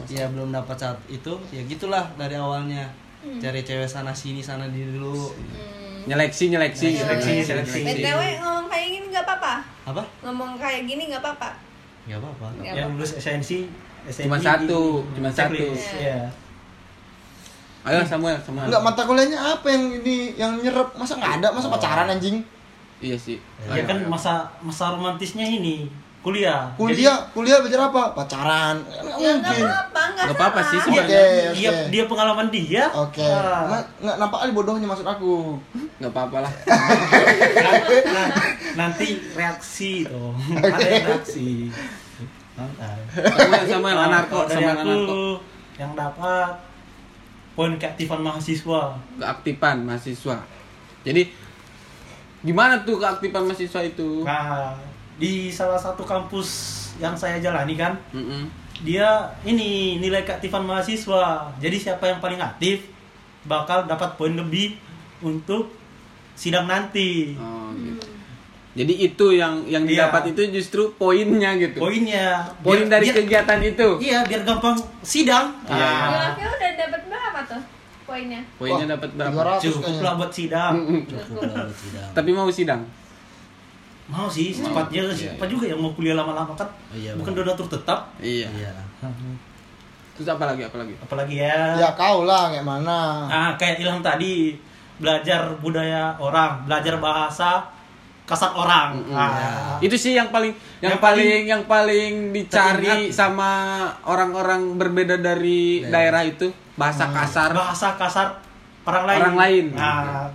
Ya 0.10 0.26
belum 0.30 0.50
dapat 0.50 0.78
saat 0.78 0.98
itu 1.08 1.34
ya 1.54 1.62
gitulah 1.66 2.06
dari 2.18 2.36
awalnya. 2.36 2.90
Hmm. 3.26 3.42
Cari 3.42 3.66
cewek 3.66 3.90
sana 3.90 4.14
sini 4.14 4.42
sana 4.42 4.70
di 4.70 4.86
dulu. 4.86 5.34
Hmm. 5.34 5.86
Nyeleksi, 6.06 6.54
nyeleksi, 6.54 7.02
Seleksi, 7.02 7.42
nyeleksi, 7.42 7.50
seleksi. 7.50 7.82
BTW 7.82 8.22
ngomong 8.38 8.70
kayak 8.70 8.88
gini 8.94 9.06
nggak 9.10 9.26
apa-apa 9.26 9.54
Apa? 9.90 10.04
ngomong 10.22 10.54
kayak 10.62 10.86
gini 10.86 11.10
nggak 11.10 11.18
apa-apa 11.18 11.50
Enggak 12.06 12.20
apa-apa. 12.22 12.48
Nggak 12.62 12.74
yang 12.78 12.90
lulus 12.94 13.12
SNC 13.18 13.50
SNC 14.06 14.30
Cuma 14.30 14.38
satu, 14.38 15.02
di 15.02 15.18
cuma 15.18 15.30
satu. 15.34 15.66
Iya. 15.66 15.98
Iya. 15.98 16.20
Ayo 17.86 18.02
Samuel, 18.06 18.38
Samuel. 18.42 18.70
Enggak 18.70 18.82
mata 18.86 19.02
kuliahnya 19.10 19.38
apa 19.42 19.68
yang 19.70 19.84
ini 20.02 20.38
yang 20.38 20.54
nyerap 20.62 20.94
masa 20.94 21.18
nggak 21.18 21.42
ada 21.42 21.48
masa 21.50 21.68
pacaran 21.74 22.14
anjing 22.14 22.46
Iya 23.02 23.18
sih. 23.18 23.38
Ya 23.66 23.84
kan 23.90 24.06
masa 24.06 24.46
masa 24.62 24.94
romantisnya 24.94 25.44
ini 25.46 25.90
kuliah. 26.26 26.66
kuliah 26.74 27.22
kuliah 27.30 27.62
belajar 27.62 27.86
apa 27.86 28.02
pacaran 28.12 28.82
nggak 28.82 28.98
ya 29.16 29.30
nggak 29.32 29.46
mungkin 29.46 29.62
apa-apa 29.64 30.02
nggak 30.18 30.34
apa-apa 30.34 30.60
sih 30.64 30.76
Jadi, 30.76 30.86
sebenarnya. 30.90 31.22
Oke, 31.22 31.54
dia, 31.54 31.54
dia 31.54 31.72
dia 31.88 32.04
pengalaman 32.06 32.48
dia. 32.50 32.84
oke 32.90 33.22
Ah. 33.22 33.62
nggak 33.70 33.84
nggak 34.02 34.16
nampak 34.18 34.38
kali 34.40 34.52
bodohnya 34.52 34.88
maksud 34.88 35.06
aku 35.06 35.34
Nggak 35.96 36.12
apa-apa 36.12 36.38
lah. 36.42 36.54
Nah, 38.06 38.28
nanti 38.76 39.08
reaksi 39.32 40.04
tuh. 40.04 40.36
Ada 40.52 40.84
yang 40.84 41.06
reaksi. 41.08 41.72
Santai. 42.52 43.00
Samuel, 43.32 43.64
Samuel, 43.66 43.96
Nah, 43.96 44.06
anarko, 44.06 44.38
kalau 44.38 44.46
dari 44.46 44.56
Samuel 44.58 44.76
aku 44.76 44.84
anarko. 44.84 45.24
yang 45.76 45.92
dapat 45.94 46.52
poin 47.54 47.74
keaktifan 47.76 48.20
mahasiswa. 48.22 48.82
Keaktifan 49.16 49.78
mahasiswa. 49.82 50.36
Jadi 51.02 51.24
gimana 52.42 52.80
tuh 52.82 52.96
keaktifan 52.98 53.44
mahasiswa 53.46 53.82
itu? 53.82 54.24
Nah, 54.24 54.76
di 55.16 55.48
salah 55.48 55.78
satu 55.78 56.02
kampus 56.02 56.48
yang 56.96 57.14
saya 57.14 57.38
jalani 57.38 57.74
kan, 57.74 57.96
Mm-mm. 58.10 58.48
dia 58.82 59.08
ini 59.42 59.96
nilai 59.98 60.22
keaktifan 60.22 60.62
mahasiswa. 60.62 61.24
Jadi 61.56 61.78
siapa 61.78 62.06
yang 62.06 62.20
paling 62.20 62.38
aktif 62.38 62.88
bakal 63.44 63.84
dapat 63.84 64.16
poin 64.16 64.32
lebih 64.32 64.76
untuk 65.20 65.72
sidang 66.34 66.66
nanti. 66.66 67.36
Oh, 67.36 67.72
gitu. 67.74 68.12
Jadi 68.76 68.94
itu 69.02 69.26
yang 69.32 69.64
yang 69.66 69.84
Iya. 69.84 70.12
didapat 70.12 70.36
itu 70.36 70.42
justru 70.52 70.92
poinnya 70.94 71.56
gitu. 71.56 71.80
Poinnya 71.80 72.44
Poin 72.60 72.84
biar- 72.84 72.92
dari 72.92 73.08
biar- 73.08 73.18
kegiatan 73.18 73.60
itu. 73.62 73.88
Iya, 74.02 74.20
biar 74.26 74.42
gampang 74.44 74.76
sidang. 75.00 75.56
Iya. 75.64 75.80
Ah, 75.80 76.12
Ilhamnya 76.12 76.48
udah 76.50 76.72
dapat 76.76 77.02
berapa 77.08 77.40
tuh 77.46 77.62
poinnya 78.06 78.42
Poinnya 78.56 78.86
dapat 78.92 79.10
berapa? 79.16 79.32
300 79.56 79.64
cukup 79.72 79.96
lah 80.02 80.14
buat 80.16 80.32
sidang. 80.32 80.74
Cukup 81.08 81.40
lah 81.46 81.64
buat 81.64 81.78
sidang. 81.78 82.10
Tapi 82.12 82.30
mau 82.32 82.52
sidang. 82.52 82.82
Mau 84.06 84.30
sih, 84.30 84.54
cepatnya 84.54 85.02
Iya, 85.02 85.14
siapa 85.18 85.50
juga 85.50 85.66
yang 85.66 85.82
mau 85.82 85.90
kuliah 85.98 86.14
lama-lama 86.14 86.54
kan? 86.54 86.70
Iya, 86.94 87.18
Bukan 87.18 87.34
donatur 87.34 87.66
tetap. 87.66 88.06
Iya. 88.22 88.46
Iya. 88.54 88.72
Terus 90.16 90.28
apa 90.30 90.46
lagi? 90.46 90.62
Apa 90.62 90.78
lagi? 90.78 90.94
Apalagi 91.02 91.36
ya. 91.42 91.74
ya 91.76 91.90
kau 91.98 92.24
lah 92.24 92.54
kayak 92.54 92.64
mana 92.64 93.26
Ah, 93.28 93.52
kayak 93.58 93.82
Ilham 93.82 94.00
tadi 94.00 94.56
belajar 94.96 95.58
budaya 95.60 96.16
orang, 96.22 96.64
belajar 96.64 97.02
bahasa 97.04 97.66
kasar 98.26 98.56
orang. 98.56 98.96
Mm-mm. 98.96 99.14
Ah. 99.14 99.76
Itu 99.78 99.94
sih 100.00 100.16
yang 100.16 100.32
paling 100.32 100.54
yang, 100.80 100.96
Yang 100.96 101.02
paling, 101.02 101.42
yang 101.46 101.64
paling 101.66 102.14
dicari 102.32 103.10
teringat. 103.10 103.14
sama 103.14 103.52
orang-orang 104.06 104.80
berbeda 104.80 105.20
dari 105.20 105.84
daerah 105.84 106.24
itu 106.24 106.50
bahasa 106.74 107.10
kasar. 107.12 107.52
bahasa 107.54 107.94
kasar 108.00 108.28
orang 108.86 109.04
lain. 109.06 109.20
Orang 109.20 109.38
lain. 109.38 109.66
Nah, 109.76 110.30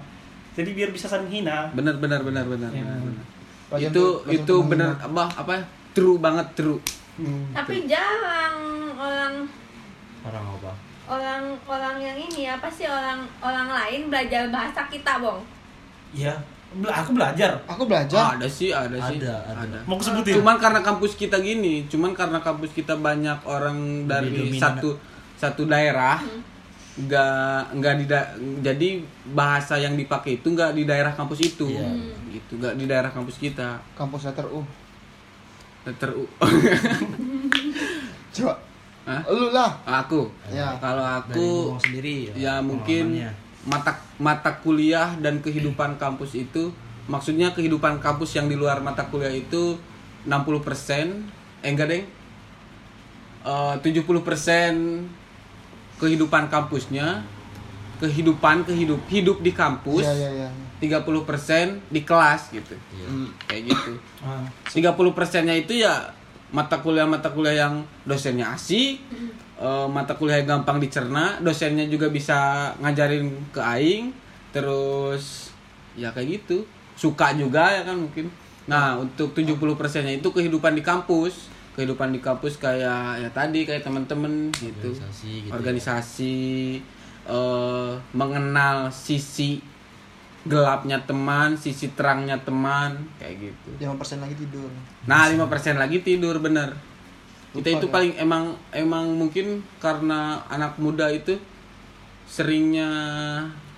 jadi 0.54 0.70
biar 0.70 0.90
bisa 0.92 1.06
saling 1.08 1.30
hina. 1.30 1.70
Benar 1.72 1.98
benar 1.98 2.20
benar 2.22 2.44
benar. 2.46 2.70
Ya. 2.70 2.82
benar, 2.82 2.98
benar. 3.00 3.24
Pelajaran 3.70 3.92
itu 3.94 4.04
pelajaran 4.04 4.34
itu 4.42 4.54
benar 4.66 4.90
apa 4.98 5.22
apa 5.38 5.52
true 5.94 6.18
banget 6.18 6.46
true. 6.58 6.80
Hmm. 7.16 7.46
Tapi 7.54 7.86
jarang 7.86 8.56
orang 8.98 9.34
orang 10.26 10.44
apa 10.58 10.72
orang 11.10 11.42
orang 11.66 11.96
yang 11.98 12.14
ini 12.14 12.46
apa 12.46 12.70
sih 12.70 12.86
orang 12.86 13.26
orang 13.42 13.66
lain 13.66 14.06
belajar 14.06 14.46
bahasa 14.50 14.86
kita, 14.86 15.18
Bong? 15.18 15.42
Iya, 16.14 16.38
bela- 16.70 17.02
aku 17.02 17.10
belajar. 17.14 17.50
Aku 17.66 17.82
belajar. 17.86 18.38
Ada 18.38 18.46
sih 18.46 18.70
ada 18.70 18.94
sih. 19.10 19.18
Ada, 19.18 19.34
ada. 19.50 19.78
Mau 19.90 19.98
aku 19.98 20.06
sebutin? 20.06 20.38
Cuman 20.38 20.56
karena 20.62 20.80
kampus 20.82 21.18
kita 21.18 21.42
gini, 21.42 21.86
cuman 21.90 22.14
karena 22.14 22.38
kampus 22.38 22.70
kita 22.70 22.94
banyak 22.94 23.42
orang 23.42 24.06
dari 24.06 24.54
dominan. 24.54 24.62
satu 24.62 24.90
satu 25.34 25.66
daerah, 25.66 26.22
nggak 27.00 27.74
nggak 27.74 27.94
di 27.96 28.04
da- 28.04 28.32
jadi 28.60 28.88
bahasa 29.30 29.76
yang 29.76 29.94
dipakai 29.94 30.36
itu 30.36 30.48
nggak 30.48 30.72
di 30.72 30.84
daerah 30.84 31.10
kampus 31.10 31.40
itu, 31.40 31.66
Iya. 31.66 31.88
gitu 32.30 32.56
nggak 32.56 32.74
di 32.74 32.84
daerah 32.84 33.08
kampus 33.08 33.36
kita. 33.36 33.80
Kampus 33.94 34.26
letter 34.26 34.46
U. 34.46 34.60
Letter 35.82 36.10
U. 36.12 36.24
Coba. 38.34 38.54
Hah? 39.02 39.22
Lu 39.26 39.48
lah. 39.50 39.80
aku. 39.82 40.28
Ya. 40.48 40.76
Kalau 40.76 41.02
aku 41.02 41.74
sendiri 41.80 42.30
ya 42.36 42.60
mungkin 42.60 43.16
pengalamannya. 43.16 43.32
mata 43.64 43.92
mata 44.16 44.50
kuliah 44.60 45.16
dan 45.18 45.40
kehidupan 45.40 45.96
kampus 45.96 46.32
itu 46.34 46.70
maksudnya 47.06 47.50
kehidupan 47.50 47.98
kampus 47.98 48.36
yang 48.36 48.46
di 48.46 48.54
luar 48.54 48.78
mata 48.80 49.02
kuliah 49.04 49.32
itu 49.32 49.76
60% 50.24 51.26
eh 51.60 51.68
enggak 51.68 51.88
deng 51.88 52.04
Eh, 53.40 53.74
70% 53.80 54.04
kehidupan 56.00 56.48
kampusnya 56.48 57.22
kehidupan 58.00 58.64
kehidup 58.64 59.00
hidup 59.06 59.38
di 59.44 59.52
kampus 59.52 60.08
Iya, 60.08 60.14
iya, 60.16 60.48
iya. 60.48 60.50
30% 60.80 61.76
di 61.92 62.00
kelas 62.00 62.48
gitu 62.50 62.72
Hmm. 62.96 63.28
kayak 63.44 63.68
gitu 63.68 63.92
Ah. 64.24 64.44
30 64.66 64.96
persennya 65.12 65.52
itu 65.52 65.76
ya 65.76 66.08
mata 66.50 66.80
kuliah-mata 66.80 67.30
kuliah 67.30 67.62
yang 67.62 67.86
dosennya 68.02 68.50
asik, 68.50 68.98
eh, 69.54 69.86
mata 69.86 70.18
kuliah 70.18 70.42
yang 70.42 70.58
gampang 70.58 70.82
dicerna, 70.82 71.38
dosennya 71.38 71.86
juga 71.86 72.10
bisa 72.10 72.72
ngajarin 72.82 73.30
ke 73.54 73.60
aing, 73.62 74.10
terus 74.50 75.54
ya 75.94 76.10
kayak 76.10 76.42
gitu. 76.42 76.66
Suka 76.98 77.30
juga 77.32 77.70
ya 77.70 77.86
kan 77.86 77.94
mungkin. 77.96 78.34
Nah, 78.66 78.98
untuk 78.98 79.30
70 79.30 79.56
persennya 79.78 80.18
itu 80.18 80.26
kehidupan 80.26 80.74
di 80.74 80.82
kampus. 80.82 81.46
Kehidupan 81.76 82.10
di 82.10 82.20
kampus 82.20 82.58
kayak 82.58 83.22
ya 83.22 83.30
tadi 83.30 83.62
kayak 83.64 83.86
teman-teman 83.86 84.50
gitu. 84.58 84.90
Organisasi 84.90 85.30
gitu 85.46 85.48
ya. 85.48 85.52
Organisasi 85.54 86.36
eh, 87.30 87.92
mengenal 88.14 88.90
sisi 88.90 89.62
gelapnya 90.40 90.96
teman, 91.04 91.52
sisi 91.52 91.92
terangnya 91.92 92.40
teman, 92.40 92.96
kayak 93.20 93.52
gitu. 93.52 93.68
5% 93.76 94.24
lagi 94.24 94.34
tidur. 94.40 94.72
Nah, 95.04 95.28
5% 95.28 95.76
lagi 95.76 96.00
tidur 96.00 96.40
bener. 96.40 96.72
Kita 97.50 97.66
Lupa 97.66 97.76
itu 97.76 97.86
ya? 97.86 97.92
paling 97.92 98.12
emang 98.16 98.44
emang 98.70 99.04
mungkin 99.10 99.60
karena 99.82 100.40
anak 100.48 100.78
muda 100.78 101.10
itu 101.10 101.36
seringnya 102.24 102.88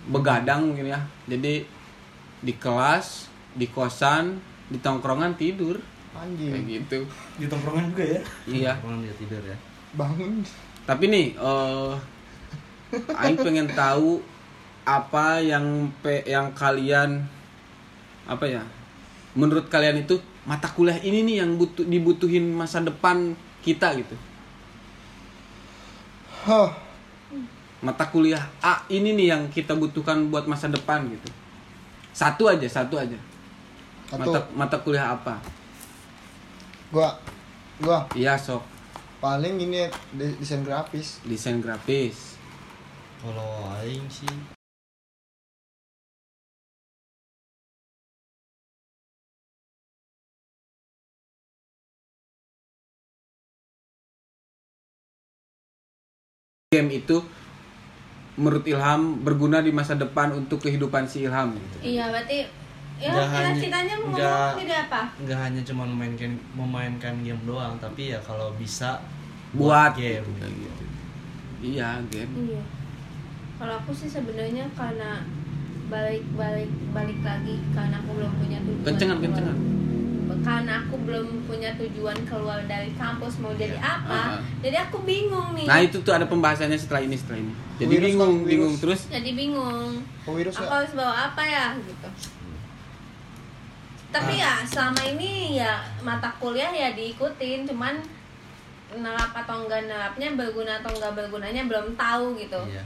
begadang 0.07 0.71
mungkin 0.71 0.93
ya. 0.93 1.01
Jadi 1.27 1.65
di 2.43 2.55
kelas, 2.61 3.33
di 3.57 3.67
kosan, 3.73 4.39
di 4.69 4.79
tongkrongan 4.79 5.35
tidur 5.35 5.81
kayak 6.13 6.29
Anjing. 6.29 6.65
gitu. 6.69 6.99
Di 7.41 7.47
tongkrongan 7.49 7.91
juga 7.97 8.05
ya. 8.05 8.21
Iya. 8.45 8.73
orang 8.85 9.01
dia 9.01 9.15
tidur 9.17 9.43
ya 9.43 9.57
Bangun. 9.97 10.45
Tapi 10.85 11.05
nih 11.09 11.27
eh 11.37 11.93
Aing 13.17 13.41
pengen 13.41 13.73
tahu 13.73 14.21
apa 14.85 15.41
yang 15.41 15.89
pe, 16.05 16.21
yang 16.29 16.53
kalian 16.53 17.25
apa 18.29 18.45
ya? 18.45 18.63
Menurut 19.33 19.73
kalian 19.73 20.05
itu 20.05 20.21
mata 20.45 20.69
kuliah 20.69 21.01
ini 21.01 21.25
nih 21.25 21.37
yang 21.41 21.57
butuh 21.57 21.89
dibutuhin 21.89 22.53
masa 22.53 22.85
depan 22.85 23.33
kita 23.65 23.97
gitu. 23.97 24.17
Huh. 26.45 26.69
Mata 27.81 28.05
kuliah 28.13 28.45
A 28.61 28.85
ini 28.93 29.15
nih 29.17 29.27
yang 29.33 29.43
kita 29.49 29.73
butuhkan 29.73 30.29
buat 30.29 30.45
masa 30.45 30.69
depan 30.69 31.09
gitu. 31.09 31.31
Satu 32.13 32.51
aja, 32.51 32.67
satu 32.69 33.01
aja. 33.01 33.17
Satu. 34.11 34.21
Mata 34.21 34.39
mata 34.53 34.77
kuliah 34.85 35.17
apa? 35.17 35.41
Gua 36.93 37.09
gua 37.83 37.99
Iya, 38.15 38.35
sok. 38.37 38.63
paling 39.23 39.55
ini 39.65 39.81
de- 40.19 40.37
desain 40.41 40.63
grafis. 40.67 41.09
Desain 41.25 41.59
grafis. 41.65 42.17
kalau 43.23 43.51
aing 43.79 44.07
sih 44.11 44.35
Game 56.73 56.89
itu 56.91 57.21
menurut 58.41 58.65
Ilham 58.65 59.21
berguna 59.21 59.61
di 59.61 59.69
masa 59.69 59.93
depan 59.93 60.33
untuk 60.33 60.65
kehidupan 60.65 61.05
si 61.05 61.29
Ilham 61.29 61.53
gitu. 61.53 61.77
Iya, 61.85 62.09
berarti 62.09 62.49
ya 63.03 63.11
Nggak 63.11 63.29
hanya- 63.29 63.55
ceritanya 63.57 63.95
mau 63.99 64.09
nggak- 64.09 64.55
apa? 64.87 65.03
nggak 65.19 65.39
hanya 65.41 65.61
cuma 65.63 65.83
memainkan 65.85 66.33
memainkan 66.53 67.15
game 67.21 67.43
doang 67.43 67.75
tapi 67.77 68.03
ya 68.09 68.19
kalau 68.23 68.55
bisa 68.55 69.03
Buat 69.53 69.93
game 69.95 70.25
gitu, 70.25 70.49
gitu. 70.49 70.85
Iya, 71.63 72.01
game. 72.09 72.33
Iya. 72.49 72.63
Kalau 73.55 73.75
aku 73.77 73.93
sih 73.93 74.09
sebenarnya 74.09 74.65
karena 74.73 75.21
balik 75.87 76.25
balik 76.33 76.67
balik 76.91 77.21
lagi 77.21 77.61
karena 77.71 77.99
aku 77.99 78.17
belum 78.17 78.33
punya 78.35 78.59
tujuan. 78.61 78.83
Kencengan, 78.83 79.17
keluar. 79.17 79.29
kencengan. 79.29 79.57
Karena 80.43 80.75
aku 80.81 80.97
belum 80.99 81.27
punya 81.45 81.71
tujuan 81.77 82.19
keluar 82.25 82.65
dari 82.65 82.91
kampus 82.93 83.39
mau 83.39 83.53
jadi 83.53 83.77
apa, 83.77 84.21
Ah. 84.33 84.43
jadi 84.59 84.83
aku 84.83 85.05
bingung 85.05 85.53
nih. 85.53 85.69
Nah 85.69 85.79
itu 85.79 86.01
tuh 86.01 86.11
ada 86.11 86.25
pembahasannya 86.25 86.75
setelah 86.75 86.99
ini 87.01 87.15
setelah 87.15 87.39
ini. 87.39 87.53
Jadi 87.77 87.93
Virus, 87.93 88.07
bingung 88.09 88.35
Bang, 88.35 88.49
bingung 88.49 88.75
terus. 88.75 89.01
Jadi 89.07 89.31
bingung. 89.33 90.01
Oh, 90.25 90.33
virus 90.33 90.57
Aku 90.57 90.65
ya? 90.65 90.73
harus 90.73 90.93
bawa 90.93 91.15
apa 91.29 91.43
ya 91.45 91.65
gitu. 91.79 92.09
Tapi 94.13 94.33
ya 94.37 94.61
selama 94.69 95.01
ini 95.09 95.57
ya 95.57 95.81
mata 96.05 96.29
kuliah 96.37 96.69
ya 96.69 96.93
diikutin, 96.93 97.65
cuman 97.65 97.97
nerap 98.93 99.33
atau 99.33 99.65
enggak 99.65 99.89
nerapnya 99.89 100.37
berguna 100.37 100.85
atau 100.85 100.93
enggak 100.93 101.17
bergunanya 101.17 101.65
belum 101.65 101.97
tahu 101.97 102.37
gitu. 102.37 102.61
iya 102.69 102.85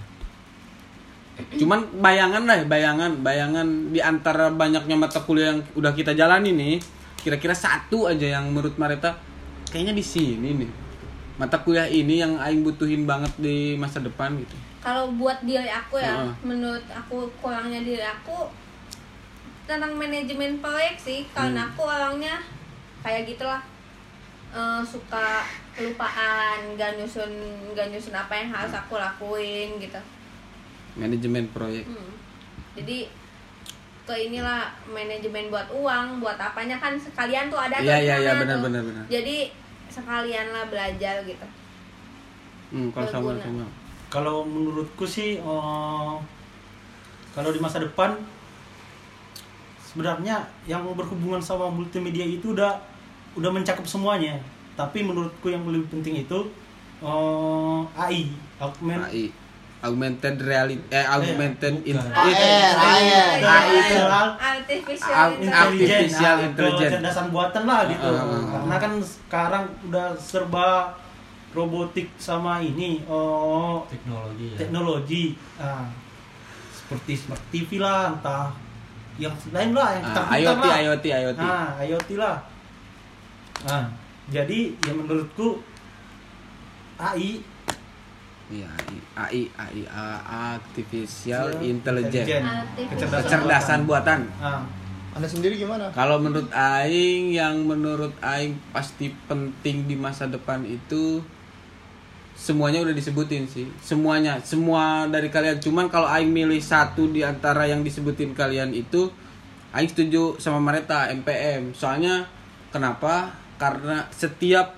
Cuman 1.60 2.00
bayangan 2.00 2.48
lah, 2.48 2.64
bayangan 2.64 3.20
bayangan 3.20 3.92
di 3.92 4.00
antara 4.00 4.48
banyaknya 4.48 4.96
mata 4.96 5.20
kuliah 5.20 5.52
yang 5.52 5.60
udah 5.76 5.92
kita 5.92 6.16
jalani 6.16 6.54
nih, 6.54 6.74
kira-kira 7.20 7.52
satu 7.52 8.08
aja 8.08 8.40
yang 8.40 8.48
menurut 8.48 8.78
Marita 8.80 9.18
kayaknya 9.68 9.92
di 9.92 10.04
sini 10.06 10.48
nih. 10.64 10.70
Mata 11.36 11.60
kuliah 11.60 11.84
ini 11.84 12.24
yang 12.24 12.40
aing 12.40 12.64
butuhin 12.64 13.04
banget 13.04 13.34
di 13.36 13.76
masa 13.76 14.00
depan 14.00 14.32
gitu. 14.40 14.56
Kalau 14.80 15.12
buat 15.18 15.42
diri 15.44 15.68
aku 15.68 16.00
ya, 16.00 16.24
Heeh. 16.24 16.32
menurut 16.40 16.86
aku 16.88 17.28
kurangnya 17.42 17.84
diri 17.84 18.00
aku 18.00 18.48
tentang 19.66 19.92
manajemen 19.92 20.58
proyek 20.58 20.94
sih, 20.96 21.26
karena 21.30 21.66
Hmm. 21.66 21.70
aku 21.74 21.82
orangnya 21.84 22.38
kayak 23.02 23.26
gitulah 23.26 23.62
Eh, 24.56 24.82
suka 24.88 25.44
kelupaan, 25.76 26.78
gak 26.80 26.96
nyusun 26.96 27.28
gak 27.76 27.92
nyusun 27.92 28.14
apa 28.16 28.32
yang 28.32 28.48
harus 28.48 28.72
aku 28.72 28.96
lakuin 28.96 29.76
gitu. 29.76 30.00
Manajemen 30.96 31.44
proyek. 31.52 31.84
Hmm. 31.84 32.16
Jadi 32.72 33.04
ke 34.06 34.14
inilah 34.16 34.64
manajemen 34.88 35.52
buat 35.52 35.68
uang, 35.68 36.24
buat 36.24 36.38
apanya 36.40 36.80
kan 36.80 36.96
sekalian 36.96 37.52
tuh 37.52 37.60
ada 37.60 37.84
Iya 37.84 38.00
iya 38.00 38.16
iya 38.16 38.32
benar 38.38 38.56
tuh. 38.56 38.70
benar 38.70 38.82
benar. 38.86 39.04
Jadi 39.12 39.52
sekalian 39.92 40.46
lah 40.48 40.64
belajar 40.72 41.20
gitu. 41.26 41.46
Hmm, 42.72 42.88
kalau 42.96 43.08
sama 43.12 43.36
sama. 43.36 43.66
Kalau 44.08 44.36
menurutku 44.46 45.04
sih 45.04 45.36
eh, 45.36 46.14
kalau 47.36 47.50
di 47.52 47.60
masa 47.60 47.82
depan 47.82 48.16
sebenarnya 49.96 50.44
yang 50.68 50.84
berhubungan 50.92 51.40
sama 51.40 51.72
multimedia 51.72 52.28
itu 52.28 52.52
udah 52.52 52.76
udah 53.32 53.48
mencakup 53.48 53.88
semuanya. 53.88 54.36
Tapi 54.76 55.00
menurutku 55.00 55.48
yang 55.48 55.64
lebih 55.64 55.88
penting 55.88 56.20
itu 56.20 56.52
eh, 57.00 57.80
AI, 57.96 58.28
augment 58.60 59.08
AI 59.08 59.32
augmented 59.76 60.40
reality 60.40 60.80
eh 60.88 61.04
augmented 61.04 61.84
bukan. 61.84 61.88
in, 61.88 61.96
AR, 62.00 62.32
eh, 62.32 63.40
AR. 63.44 64.28
Artificial 64.36 65.14
Ar- 65.14 65.36
intelligence. 65.36 66.16
artificial 66.16 66.36
nah, 66.36 66.46
intelligence. 66.48 66.92
kecerdasan 66.92 67.26
buatan 67.32 67.62
lah 67.68 67.80
gitu. 67.88 68.08
Ah, 68.08 68.16
ah, 68.16 68.24
ah. 68.32 68.42
Karena 68.52 68.76
kan 68.80 68.92
sekarang 69.00 69.64
udah 69.88 70.08
serba 70.16 70.68
robotik 71.56 72.12
sama 72.20 72.60
ini 72.60 73.00
oh 73.08 73.84
teknologi 73.88 74.44
ya 74.52 74.56
teknologi. 74.60 75.24
Nah, 75.60 75.88
seperti 76.72 77.12
smart 77.16 77.42
TV 77.52 77.80
lah, 77.80 78.16
entah 78.16 78.65
yang 79.16 79.34
lain 79.48 79.70
lah 79.72 79.88
yang 79.92 80.04
Ah, 80.04 80.24
IoT, 80.30 80.60
lah. 80.62 80.76
IoT, 80.78 81.04
IoT. 81.06 81.38
Nah, 81.38 81.68
IoT 81.78 82.08
lah. 82.16 82.36
Nah, 83.64 83.84
jadi 84.28 84.58
ya 84.76 84.92
menurutku 84.92 85.60
AI 86.96 87.40
Iya, 88.46 88.70
AI, 89.18 89.50
AI, 89.50 89.82
A- 89.90 90.22
artificial 90.54 91.50
Iya, 91.52 91.66
intelligence. 91.66 92.30
Artificial. 92.30 92.86
Kecerdasan 92.88 93.26
Kecerdasan 93.26 93.80
buatan. 93.84 94.20
Nah, 94.38 94.62
Anda 95.10 95.26
sendiri 95.26 95.56
gimana? 95.56 95.88
Kalau 95.90 96.20
menurut 96.20 96.46
aing 96.52 97.32
yang 97.32 97.64
menurut 97.64 98.12
aing 98.20 98.54
pasti 98.70 99.10
penting 99.26 99.88
di 99.88 99.96
masa 99.96 100.28
depan 100.28 100.62
itu 100.62 101.24
semuanya 102.36 102.84
udah 102.84 102.92
disebutin 102.92 103.48
sih. 103.48 103.64
Semuanya, 103.80 104.36
semua 104.44 105.08
dari 105.08 105.32
kalian. 105.32 105.56
Cuman 105.58 105.88
kalau 105.88 106.06
aing 106.06 106.28
milih 106.28 106.60
satu 106.60 107.08
di 107.08 107.24
antara 107.24 107.64
yang 107.64 107.80
disebutin 107.80 108.36
kalian 108.36 108.70
itu 108.70 109.08
aing 109.72 109.88
setuju 109.88 110.36
sama 110.36 110.60
mereka 110.60 111.08
MPM. 111.10 111.72
Soalnya 111.72 112.28
kenapa? 112.68 113.32
Karena 113.56 114.04
setiap 114.12 114.76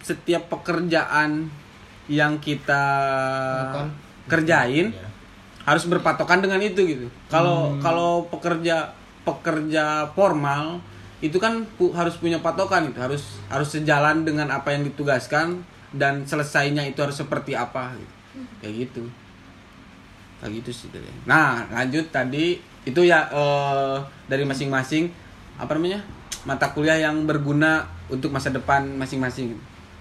setiap 0.00 0.48
pekerjaan 0.48 1.50
yang 2.06 2.38
kita 2.38 2.84
Lakukan. 3.68 3.88
kerjain 4.26 4.86
harus 5.62 5.84
berpatokan 5.84 6.40
dengan 6.40 6.62
itu 6.62 6.80
gitu. 6.86 7.06
Kalau 7.28 7.76
kalau 7.78 8.24
pekerja 8.30 8.90
pekerja 9.22 10.08
formal 10.16 10.80
itu 11.20 11.36
kan 11.36 11.68
pu- 11.76 11.92
harus 11.92 12.16
punya 12.16 12.40
patokan 12.40 12.88
itu 12.88 12.96
harus 12.96 13.36
harus 13.52 13.68
sejalan 13.68 14.24
dengan 14.24 14.48
apa 14.48 14.72
yang 14.72 14.88
ditugaskan 14.88 15.60
dan 15.90 16.22
selesainya 16.22 16.86
itu 16.86 16.98
harus 17.02 17.18
seperti 17.18 17.54
apa 17.58 17.94
gitu. 17.98 18.14
kayak 18.62 18.74
gitu 18.86 19.02
kayak 20.40 20.52
gitu 20.62 20.70
sih 20.72 20.88
tadi. 20.88 21.06
nah 21.26 21.66
lanjut 21.68 22.08
tadi 22.08 22.56
itu 22.86 23.00
ya 23.04 23.28
eh, 23.28 23.98
dari 24.30 24.46
masing-masing 24.48 25.10
apa 25.60 25.76
namanya 25.76 26.00
mata 26.48 26.72
kuliah 26.72 26.96
yang 26.96 27.28
berguna 27.28 27.84
untuk 28.08 28.32
masa 28.32 28.48
depan 28.48 28.86
masing-masing 28.96 29.52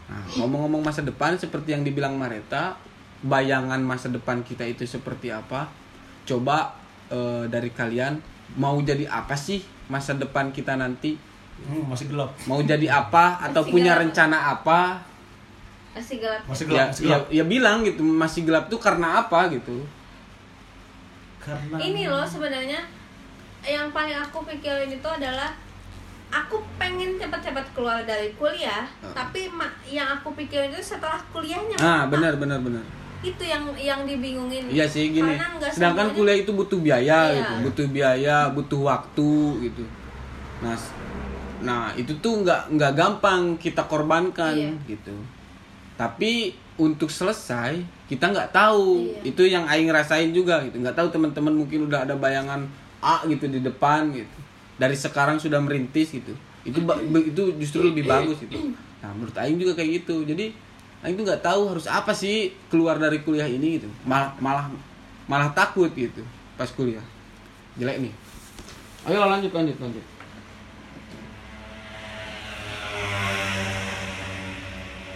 nah 0.07 0.23
ngomong-ngomong 0.39 0.81
masa 0.81 1.03
depan 1.05 1.35
seperti 1.37 1.75
yang 1.75 1.83
dibilang 1.85 2.15
Mareta 2.15 2.79
bayangan 3.19 3.83
masa 3.83 4.07
depan 4.07 4.41
kita 4.47 4.63
itu 4.63 4.87
seperti 4.87 5.29
apa 5.29 5.67
coba 6.23 6.73
eh, 7.11 7.45
dari 7.51 7.69
kalian 7.75 8.17
mau 8.55 8.79
jadi 8.81 9.05
apa 9.05 9.35
sih 9.35 9.61
masa 9.91 10.15
depan 10.15 10.49
kita 10.53 10.77
nanti 10.79 11.17
hmm, 11.67 11.89
masih 11.89 12.09
gelap. 12.09 12.31
mau 12.47 12.61
jadi 12.63 12.87
apa 12.89 13.43
atau 13.43 13.61
Masih 13.65 13.73
punya 13.73 13.93
gelap. 13.93 14.01
rencana 14.07 14.37
apa 14.55 14.79
Masih 15.99 16.15
gelap. 16.17 16.41
Masih 16.45 16.63
ya, 16.63 16.69
gelap, 16.69 16.87
masih 16.89 17.03
ya 17.03 17.09
gelap. 17.11 17.23
ya 17.29 17.43
bilang 17.45 17.77
gitu 17.83 18.01
masih 18.01 18.41
gelap 18.43 18.65
tuh 18.67 18.79
karena 18.79 19.19
apa 19.19 19.39
gitu 19.49 19.83
Karena 21.37 21.75
Ini 21.77 22.03
loh 22.05 22.25
sebenarnya 22.25 22.81
yang 23.61 23.89
paling 23.89 24.15
aku 24.17 24.43
pikirin 24.45 24.87
itu 24.89 25.09
adalah 25.09 25.51
aku 26.29 26.61
pengen 26.77 27.17
cepat-cepat 27.17 27.73
keluar 27.73 27.99
dari 28.03 28.31
kuliah, 28.33 28.85
Ah. 29.01 29.11
tapi 29.17 29.49
yang 29.83 30.07
aku 30.13 30.31
pikirin 30.33 30.69
itu 30.69 30.83
setelah 30.85 31.17
kuliahnya. 31.27 31.75
ah 31.75 32.05
benar 32.05 32.37
benar 32.37 32.59
benar 32.59 32.85
Itu 33.19 33.41
yang 33.41 33.67
yang 33.75 34.05
dibingungin. 34.05 34.69
Iya 34.69 34.85
sih 34.85 35.09
gini. 35.09 35.35
Sedangkan 35.65 36.07
semuanya- 36.07 36.15
kuliah 36.15 36.37
itu 36.37 36.51
butuh 36.53 36.79
biaya 36.79 37.19
Iya. 37.25 37.35
gitu, 37.35 37.53
butuh 37.65 37.87
biaya, 37.89 38.37
butuh 38.49 38.79
waktu 38.85 39.31
gitu. 39.61 39.83
Nah, 40.61 40.75
nah 41.59 41.91
itu 41.93 42.15
tuh 42.15 42.39
nggak 42.39 42.71
nggak 42.71 42.93
gampang 42.93 43.41
kita 43.57 43.83
korbankan 43.83 44.55
Iya. 44.55 44.71
gitu. 44.87 45.15
Tapi 45.99 46.55
untuk 46.79 47.11
selesai 47.11 47.83
kita 48.07 48.31
nggak 48.31 48.55
tahu. 48.55 49.03
Iya. 49.19 49.35
Itu 49.35 49.43
yang 49.43 49.67
Aing 49.67 49.91
rasain 49.91 50.31
juga 50.31 50.63
gitu. 50.63 50.79
Nggak 50.79 50.95
tahu 50.95 51.11
teman-teman 51.11 51.51
mungkin 51.51 51.91
udah 51.91 52.07
ada 52.07 52.15
bayangan 52.15 52.63
A 53.03 53.27
gitu 53.27 53.51
di 53.51 53.59
depan 53.59 54.15
gitu. 54.15 54.37
Dari 54.79 54.95
sekarang 54.95 55.43
sudah 55.43 55.59
merintis 55.59 56.15
gitu. 56.15 56.31
Itu 56.63 56.79
itu 57.27 57.43
justru 57.59 57.83
lebih 57.83 58.07
bagus 58.07 58.39
gitu. 58.39 58.71
Nah 59.03 59.11
menurut 59.11 59.35
Aing 59.35 59.59
juga 59.59 59.75
kayak 59.75 60.07
gitu. 60.07 60.23
Jadi 60.23 60.55
Aing 61.03 61.19
tuh 61.19 61.27
nggak 61.27 61.43
tahu 61.43 61.75
harus 61.75 61.83
apa 61.91 62.15
sih 62.15 62.55
keluar 62.71 62.95
dari 62.95 63.19
kuliah 63.19 63.51
ini 63.51 63.83
gitu. 63.83 63.91
Malah 64.07 64.39
malah 64.39 64.71
malah 65.27 65.51
takut 65.51 65.91
gitu 65.91 66.23
pas 66.55 66.71
kuliah. 66.71 67.03
Jelek 67.75 68.07
nih. 68.07 68.13
Ayo 69.03 69.19
lanjut 69.27 69.51
lanjut 69.51 69.75
lanjut. 69.83 70.05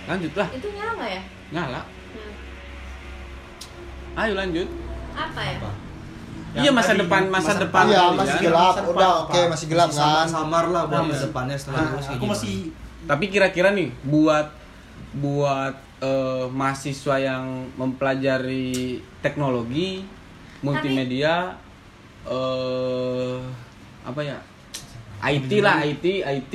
Lanjut 0.03 0.33
lah, 0.35 0.47
Itu 0.51 0.67
nyala 0.69 0.91
nggak 0.93 1.11
ya? 1.11 1.21
nyala. 1.51 1.79
Nah, 1.79 1.87
Ayo 4.19 4.33
lanjut. 4.35 4.67
apa 5.13 5.41
ya? 5.41 5.57
iya 6.53 6.69
masa 6.69 6.93
tadi, 6.93 7.01
depan 7.01 7.25
masa, 7.27 7.49
masa 7.49 7.65
depan 7.65 7.83
Iya, 7.87 8.03
masih 8.13 8.29
kan? 8.31 8.43
gelap. 8.43 8.73
Masa 8.73 8.81
Udah 8.85 9.09
apa? 9.09 9.21
oke, 9.25 9.41
masih 9.49 9.65
gelap 9.67 9.89
Masih 9.89 9.97
kan. 9.97 10.09
samar-samar 10.29 10.65
lah 10.69 10.83
buat 10.85 10.93
Nah, 10.95 11.09
masa 11.09 11.25
depannya 11.25 11.57
setelah 11.57 11.81
Nah, 11.81 11.89
aku 11.89 12.13
gimana. 12.13 12.29
masih 12.29 12.55
Tapi 13.03 13.25
kira-kira 13.27 13.69
nih 13.71 13.89
buat 14.03 14.47
buat 15.13 15.75
eh, 15.99 16.45
mahasiswa 16.49 17.15
yang 17.17 17.43
mempelajari 17.73 18.73
teknologi, 19.19 20.03
multimedia, 20.59 21.55
eh 22.23 23.37
apa 24.03 24.19
ya? 24.19 24.37
IT 25.25 25.51
lah, 25.57 25.79
IT, 25.81 26.05
IT 26.21 26.53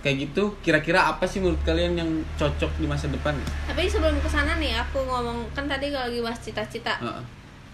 kayak 0.00 0.30
gitu. 0.30 0.54
Kira-kira 0.60 1.06
apa 1.06 1.24
sih 1.24 1.38
menurut 1.38 1.60
kalian 1.62 1.96
yang 1.96 2.10
cocok 2.36 2.72
di 2.76 2.86
masa 2.86 3.06
depan? 3.08 3.36
Tapi 3.68 3.86
sebelum 3.86 4.16
ke 4.18 4.28
sana 4.28 4.56
nih 4.56 4.76
aku 4.76 5.00
ngomong 5.02 5.48
kan 5.52 5.64
tadi 5.64 5.92
kalau 5.92 6.08
lagi 6.08 6.20
bahas 6.20 6.40
cita-cita 6.40 6.96
Heeh. 6.98 7.22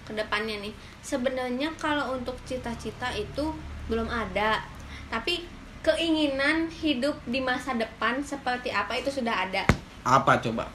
ke 0.03 0.13
depannya 0.13 0.63
nih. 0.63 0.73
Sebenarnya 1.01 1.71
kalau 1.79 2.15
untuk 2.15 2.35
cita-cita 2.43 3.11
itu 3.13 3.55
belum 3.87 4.07
ada. 4.07 4.63
Tapi 5.09 5.45
keinginan 5.83 6.71
hidup 6.71 7.19
di 7.27 7.43
masa 7.43 7.75
depan 7.75 8.23
seperti 8.23 8.71
apa 8.71 8.95
itu 8.95 9.11
sudah 9.11 9.51
ada. 9.51 9.67
Apa 10.07 10.39
coba? 10.39 10.71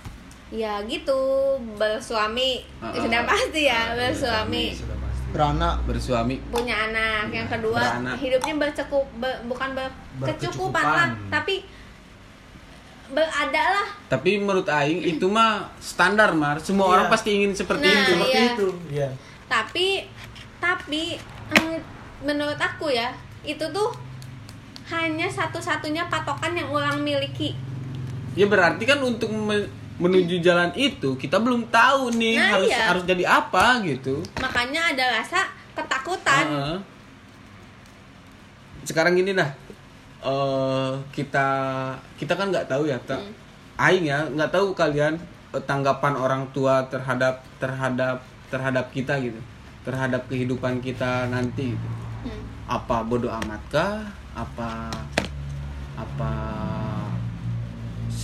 Ya 0.48 0.80
gitu, 0.88 1.16
bersuami 1.76 2.64
Ah, 2.80 2.92
sudah 2.96 3.20
ah. 3.24 3.28
pasti 3.28 3.68
ya, 3.68 3.92
Ah, 3.92 3.96
bersuami, 3.96 4.72
Sudah 4.72 4.96
pasti. 4.96 5.07
Beranak. 5.38 5.76
Bersuami. 5.86 6.36
punya 6.50 6.76
anak. 6.84 7.30
Yang 7.30 7.48
kedua, 7.54 7.78
Beranak. 7.80 8.16
hidupnya 8.18 8.54
bercukup 8.58 9.06
be- 9.16 9.42
bukan 9.46 9.70
berkecukupan 10.18 10.84
lah, 10.84 11.10
tapi 11.30 11.62
berada 13.08 13.64
lah. 13.72 13.88
Tapi 14.10 14.36
menurut 14.36 14.68
aing 14.68 15.00
itu 15.00 15.26
mah 15.26 15.72
standar, 15.80 16.34
Mar. 16.34 16.60
Semua 16.60 16.86
Iya. 16.86 16.94
orang 16.94 17.08
pasti 17.08 17.30
ingin 17.32 17.52
seperti 17.54 17.88
Nah, 17.88 17.96
itu. 17.96 18.12
seperti 18.12 18.36
iya. 18.36 18.48
itu. 18.50 18.68
Iya. 18.90 19.10
Tapi 19.48 19.88
tapi 20.58 21.04
eh, 21.54 21.78
menurut 22.20 22.58
aku 22.58 22.90
ya, 22.90 23.14
itu 23.42 23.64
tuh 23.64 23.90
hanya 24.88 25.28
satu-satunya 25.30 26.08
patokan 26.08 26.52
yang 26.52 26.68
orang 26.68 27.00
miliki. 27.00 27.56
Ya 28.34 28.46
berarti 28.46 28.84
kan 28.84 29.00
untuk 29.00 29.32
me- 29.32 29.72
menuju 29.98 30.46
jalan 30.46 30.70
itu 30.78 31.18
kita 31.18 31.42
belum 31.42 31.74
tahu 31.74 32.14
nih 32.14 32.38
Nah, 32.38 32.48
harus 32.54 32.70
iya. 32.70 32.86
harus 32.94 33.04
jadi 33.06 33.24
apa 33.26 33.82
gitu. 33.82 34.22
Makanya 34.38 34.94
ada 34.94 35.06
rasa 35.22 35.50
ketakutan. 35.74 36.46
Heeh. 36.46 36.78
Sekarang 38.86 39.18
gini 39.18 39.34
dah. 39.34 39.50
eh 40.18 40.92
kita 41.14 41.48
kita 42.18 42.34
kan 42.34 42.50
nggak 42.50 42.66
tahu 42.66 42.90
ya, 42.90 42.98
tak. 43.06 43.22
Hmm. 43.22 43.34
Aing 43.78 44.10
ya 44.10 44.26
nggak 44.26 44.50
tahu 44.50 44.74
kalian 44.74 45.14
eh, 45.54 45.64
tanggapan 45.70 46.18
orang 46.18 46.50
tua 46.54 46.82
terhadap 46.90 47.46
terhadap 47.62 48.26
terhadap 48.50 48.90
kita 48.90 49.14
gitu, 49.22 49.38
terhadap 49.86 50.26
kehidupan 50.26 50.82
kita 50.82 51.30
nanti. 51.30 51.74
Gitu. 51.78 51.90
Hmm. 52.26 52.42
Apa 52.66 53.06
bodoh 53.06 53.30
amat 53.30 53.62
kah? 53.70 54.02
Apa 54.34 54.90
apa 55.98 56.32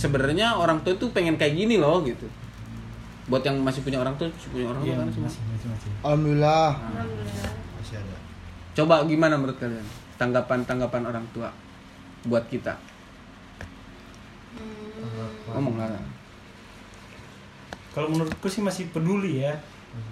sebenarnya 0.04 0.52
orang 0.52 0.84
tua 0.84 0.92
tuh 1.00 1.08
pengen 1.16 1.40
kayak 1.40 1.56
gini 1.56 1.80
loh 1.80 2.04
gitu. 2.04 2.28
Buat 3.24 3.40
yang 3.48 3.56
masih 3.64 3.80
punya 3.80 4.04
orang 4.04 4.12
tua, 4.20 4.28
punya 4.52 4.68
orang 4.68 4.84
tua 4.84 4.92
Iya, 4.92 4.96
kan 5.00 5.06
masih, 5.08 5.22
masih, 5.24 5.68
masih. 5.72 5.90
Alhamdulillah. 6.04 6.68
Alhamdulillah. 6.76 7.50
Masih 7.80 7.96
ada. 7.96 8.16
Coba 8.76 8.94
gimana 9.08 9.34
menurut 9.40 9.56
kalian 9.56 9.86
tanggapan-tanggapan 10.20 11.02
orang 11.08 11.24
tua 11.32 11.48
buat 12.28 12.44
kita? 12.52 12.76
Hmm. 14.60 15.56
Ngomong 15.56 15.80
lah. 15.80 16.04
Kalau 17.96 18.12
menurutku 18.12 18.44
sih 18.52 18.60
masih 18.60 18.92
peduli 18.92 19.40
ya. 19.40 19.56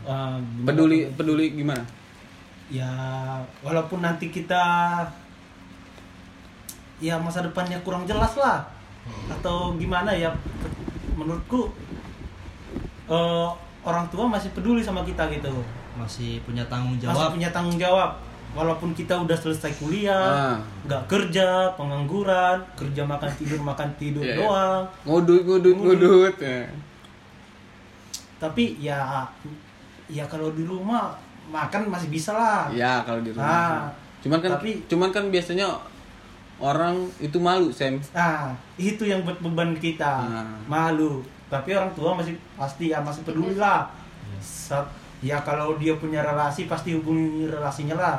Eh, 0.09 0.39
Peduli 0.65 1.11
peduli 1.13 1.53
gimana? 1.53 1.85
ya 2.73 2.89
walaupun 3.61 4.01
nanti 4.01 4.33
kita 4.33 4.65
ya 7.05 7.21
masa 7.21 7.45
depannya 7.45 7.77
kurang 7.85 8.09
jelas 8.09 8.33
lah 8.41 8.65
atau 9.29 9.75
gimana 9.75 10.11
ya 10.11 10.31
menurutku 11.13 11.71
eh, 13.07 13.49
orang 13.83 14.07
tua 14.09 14.25
masih 14.27 14.51
peduli 14.51 14.81
sama 14.81 15.03
kita 15.03 15.27
gitu 15.29 15.51
Masih 15.93 16.41
punya 16.41 16.65
tanggung 16.67 16.95
masih 16.95 17.09
jawab. 17.09 17.31
punya 17.31 17.51
tanggung 17.51 17.77
jawab 17.77 18.11
walaupun 18.53 18.93
kita 18.93 19.13
udah 19.15 19.35
selesai 19.35 19.73
kuliah 19.75 20.13
Ah. 20.13 20.57
nggak 20.83 21.03
kerja 21.07 21.73
pengangguran 21.73 22.61
kerja 22.75 23.03
makan 23.03 23.31
tidur 23.33 23.61
makan 23.61 23.89
tidur 23.97 24.21
Iya, 24.21 24.29
iya. 24.31 24.39
doang 24.39 24.83
Ngudut 25.03 25.41
ngudut 25.43 25.75
ngudut. 25.75 26.35
Ya. 26.39 26.69
tapi 28.39 28.77
ya 28.77 29.23
ya 30.07 30.25
kalau 30.27 30.51
di 30.51 30.63
rumah 30.63 31.15
makan 31.45 31.89
masih 31.89 32.09
bisa 32.09 32.33
lah 32.33 32.67
Ya 32.69 33.01
kalau 33.03 33.21
di 33.21 33.31
Nah, 33.31 33.39
rumah. 33.39 33.89
cuman 34.21 34.39
kan 34.39 34.51
Tapi- 34.57 34.81
cuman 34.85 35.09
kan 35.11 35.25
biasanya 35.29 35.67
orang 36.63 36.95
itu 37.19 37.37
malu 37.37 37.69
Sam 37.69 37.99
Nah, 38.13 38.55
itu 38.77 39.03
yang 39.03 39.21
buat 39.21 39.37
beban 39.37 39.75
kita. 39.75 40.23
Nah. 40.25 40.55
Malu. 40.65 41.19
Tapi 41.51 41.75
orang 41.75 41.91
tua 41.93 42.15
masih 42.15 42.33
pasti 42.55 42.89
ya 42.89 43.03
masih 43.03 43.21
peduli 43.23 43.59
lah. 43.59 43.91
Saat, 44.39 44.87
ya 45.19 45.37
kalau 45.39 45.75
dia 45.77 45.93
punya 45.95 46.23
relasi 46.23 46.65
pasti 46.65 46.95
hubungi 46.95 47.45
relasinya 47.45 47.95
lah. 47.95 48.17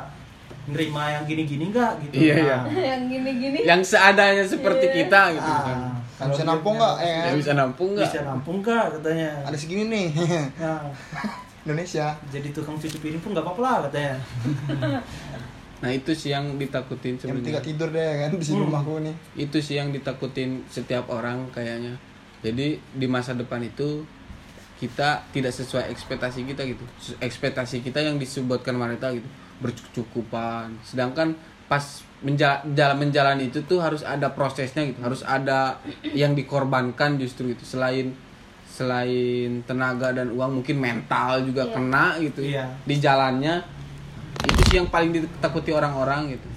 Nerima 0.64 1.08
yang 1.10 1.24
gini-gini 1.24 1.68
enggak 1.68 1.92
gitu. 2.00 2.20
Iya, 2.22 2.34
iya. 2.38 2.56
Nah, 2.62 2.84
yang 2.86 3.02
gini-gini 3.04 3.58
yang 3.62 3.80
seadanya 3.80 4.44
seperti 4.44 4.86
Iya. 4.86 4.96
kita 4.98 5.20
gitu 5.34 5.50
ah, 5.50 5.92
kan 6.14 6.30
bisa 6.30 6.40
dia 6.40 6.46
nampung 6.46 6.74
nggak 6.78 6.94
eh 7.02 7.20
ya 7.20 7.32
bisa 7.34 7.52
nampung 7.52 7.88
nggak 7.92 8.06
Bisa 8.06 8.20
nampung 8.22 8.56
nggak 8.62 8.84
katanya. 8.96 9.30
ada 9.44 9.56
segini 9.58 9.84
nih 9.90 10.06
Nah, 10.56 10.80
Indonesia 11.64 12.06
jadi 12.30 12.48
tukang 12.48 12.76
cuci 12.76 12.96
piring 12.96 13.18
pun 13.18 13.32
nggak 13.32 13.42
apa-apa 13.42 13.60
lah 13.60 13.76
katanya. 13.84 14.14
nah 15.76 15.90
itu 15.90 16.10
sih 16.10 16.30
yang 16.30 16.54
ditakutin 16.54 17.14
yang 17.14 17.20
sebenarnya. 17.20 17.54
gak 17.54 17.66
tidur 17.66 17.88
deh 17.88 18.02
kan 18.20 18.32
di 18.32 18.46
Hmm. 18.46 18.60
rumahku 18.62 18.94
nih. 19.00 19.14
Itu 19.36 19.58
sih 19.58 19.74
yang 19.74 19.90
ditakutin 19.90 20.64
setiap 20.66 21.08
orang 21.08 21.50
kayaknya. 21.50 21.98
Jadi 22.40 22.66
di 22.76 23.06
masa 23.06 23.32
depan 23.32 23.60
itu 23.60 24.04
kita 24.74 25.24
tidak 25.30 25.50
sesuai 25.50 25.88
ekspektasi 25.88 26.44
kita 26.44 26.62
gitu. 26.64 26.84
Ekspektasi 27.18 27.80
kita 27.80 28.00
yang 28.00 28.16
disebutkan 28.16 28.74
wanita 28.74 29.12
gitu. 29.12 29.28
Bercukupan. 29.58 30.76
Sedangkan 30.82 31.34
pas 31.64 31.82
menja- 32.20 32.60
jalan 32.66 32.96
menjalani 33.00 33.48
itu 33.48 33.60
tuh 33.62 33.78
harus 33.78 34.00
ada 34.00 34.28
prosesnya 34.30 34.84
gitu. 34.84 35.00
Harus 35.00 35.20
ada 35.20 35.80
yang 36.06 36.32
dikorbankan 36.32 37.16
justru 37.16 37.50
itu 37.50 37.62
selain 37.62 38.12
selain 38.66 39.62
tenaga 39.62 40.10
dan 40.10 40.28
uang 40.30 40.58
mungkin 40.58 40.76
mental 40.76 41.44
juga 41.44 41.62
Iya. 41.62 41.72
kena 41.72 42.06
gitu. 42.18 42.40
Iya. 42.42 42.64
di 42.82 42.96
jalannya 42.98 43.54
itu 44.42 44.60
sih 44.64 44.76
yang 44.76 44.88
paling 44.88 45.10
ditakuti 45.10 45.70
orang-orang 45.70 46.34
gitu 46.34 46.48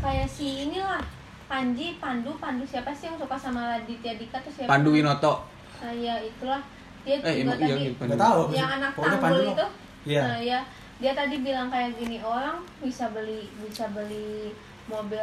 kayak 0.00 0.26
si 0.26 0.64
inilah 0.64 1.02
Panji 1.44 1.98
Pandu 1.98 2.32
Pandu 2.36 2.62
siapa 2.62 2.88
sih 2.90 3.10
yang 3.10 3.18
suka 3.18 3.34
sama 3.34 3.76
Raditya 3.76 4.16
Dika 4.16 4.38
tuh 4.40 4.48
siapa 4.50 4.70
Pandu 4.70 4.90
Winoto 4.90 5.44
nah, 5.78 5.92
ya 5.92 6.16
itulah 6.18 6.60
dia 7.00 7.16
eh 7.18 7.42
juga 7.42 7.56
iya 7.56 7.74
tadi 7.74 7.90
Pandu. 7.90 8.12
Nggak 8.12 8.20
tahu. 8.22 8.40
yang 8.52 8.70
anak 8.70 8.90
Pokoknya 8.92 9.10
tanggul 9.12 9.22
Pandu 9.22 9.42
itu 9.50 9.66
Iya. 10.00 10.22
nah 10.24 10.38
ya 10.38 10.60
dia 10.96 11.12
tadi 11.12 11.36
bilang 11.38 11.68
kayak 11.68 11.92
gini 11.94 12.16
orang 12.20 12.56
bisa 12.80 13.08
beli 13.10 13.44
bisa 13.60 13.84
beli 13.90 14.52
mobil 14.86 15.20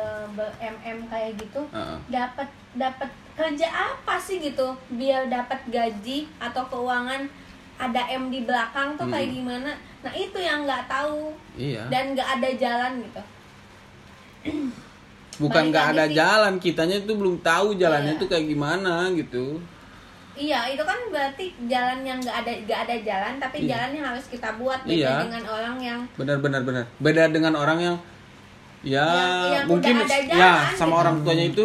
MM 0.59 0.97
kayak 1.05 1.33
gitu 1.35 1.61
Heeh. 1.67 1.97
dapat 2.07 2.45
dapat 2.73 3.09
kerja 3.33 3.67
apa 3.67 4.17
sih 4.17 4.37
gitu 4.39 4.65
biar 4.91 5.25
dapat 5.27 5.57
gaji 5.67 6.29
atau 6.37 6.61
keuangan 6.67 7.25
ada 7.77 8.01
M 8.07 8.29
di 8.29 8.41
belakang 8.41 8.97
tuh 8.97 9.05
kayak 9.05 9.27
Hmm. 9.27 9.37
gimana 9.37 9.71
nah 10.07 10.15
itu 10.15 10.37
yang 10.37 10.59
nggak 10.63 10.83
tahu 10.87 11.35
iya 11.55 11.83
dan 11.87 12.15
nggak 12.15 12.29
ada 12.33 12.49
jalan 12.55 12.91
gitu 13.01 13.21
bukan 15.37 15.63
nggak 15.69 15.85
ada 15.91 16.05
sih. 16.07 16.15
jalan 16.15 16.53
kitanya 16.57 16.97
itu 16.97 17.13
belum 17.13 17.35
tahu 17.39 17.75
jalannya 17.75 18.13
Iya. 18.13 18.17
itu 18.17 18.25
kayak 18.25 18.45
gimana 18.47 19.11
gitu 19.13 19.59
Iya, 20.37 20.69
itu 20.69 20.85
kan 20.85 20.93
berarti 21.09 21.49
jalan 21.65 22.05
yang 22.05 22.21
nggak 22.21 22.37
ada 22.37 22.51
nggak 22.61 22.79
ada 22.85 22.95
jalan, 23.01 23.33
tapi 23.41 23.65
Iya. 23.65 23.73
jalan 23.73 23.89
yang 23.91 24.05
harus 24.05 24.25
kita 24.29 24.53
buat 24.53 24.85
beda 24.85 24.93
Iya. 24.93 25.13
dengan 25.25 25.43
orang 25.47 25.75
yang 25.81 25.99
benar 26.13 26.37
benar 26.37 26.61
benar 26.61 26.85
beda 26.97 27.23
dengan 27.27 27.53
orang 27.53 27.79
yang 27.81 27.95
ya 28.85 29.01
Yang- 29.01 29.49
yang 29.51 29.65
mungkin 29.65 29.93
ya 29.97 30.05
jalan, 30.29 30.77
sama 30.77 30.85
gitu. 30.87 31.01
orang 31.01 31.15
tuanya 31.25 31.45
itu 31.49 31.63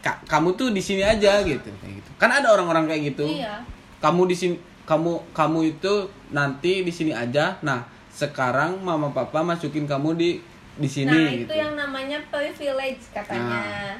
"Kak, 0.00 0.16
kamu 0.28 0.48
tuh 0.52 0.68
di 0.70 0.82
sini 0.84 1.00
aja 1.00 1.40
gitu 1.40 1.68
kayak 1.74 1.94
gitu 1.98 2.10
kan 2.16 2.28
ada 2.30 2.52
orang-orang 2.52 2.84
kayak 2.84 3.02
gitu 3.10 3.24
iya, 3.24 3.64
kamu 3.98 4.28
di 4.28 4.36
sini 4.36 4.54
kamu 4.92 5.12
kamu 5.32 5.58
itu 5.72 5.94
nanti 6.28 6.84
di 6.84 6.92
sini 6.92 7.16
aja 7.16 7.56
nah 7.64 7.80
sekarang 8.12 8.76
mama 8.84 9.08
papa 9.08 9.40
masukin 9.40 9.88
kamu 9.88 10.20
di 10.20 10.30
di 10.76 10.88
sini 10.88 11.08
nah 11.08 11.32
gitu 11.32 11.48
itu 11.48 11.54
yang 11.56 11.72
namanya 11.72 12.20
privilege 12.28 13.08
katanya. 13.10 13.96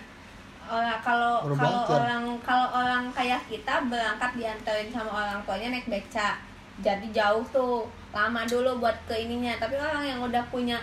Orang 0.63 1.01
kalau 1.05 1.45
Baru 1.45 1.57
kalau 1.59 1.81
Jar. 1.85 2.01
orang 2.01 2.25
kalau 2.41 2.69
orang 2.73 3.05
kayak 3.13 3.45
kita 3.45 3.85
berangkat 3.93 4.31
diantarin 4.41 4.89
sama 4.89 5.13
orang 5.13 5.41
tuanya 5.45 5.69
naik 5.69 5.85
beca, 5.85 6.41
jadi 6.81 7.07
jauh 7.13 7.45
tuh 7.53 7.85
lama 8.09 8.41
dulu 8.49 8.81
buat 8.81 8.97
ke 9.05 9.13
ininya. 9.13 9.53
Tapi 9.61 9.77
orang 9.77 10.01
yang 10.07 10.21
udah 10.25 10.41
punya 10.49 10.81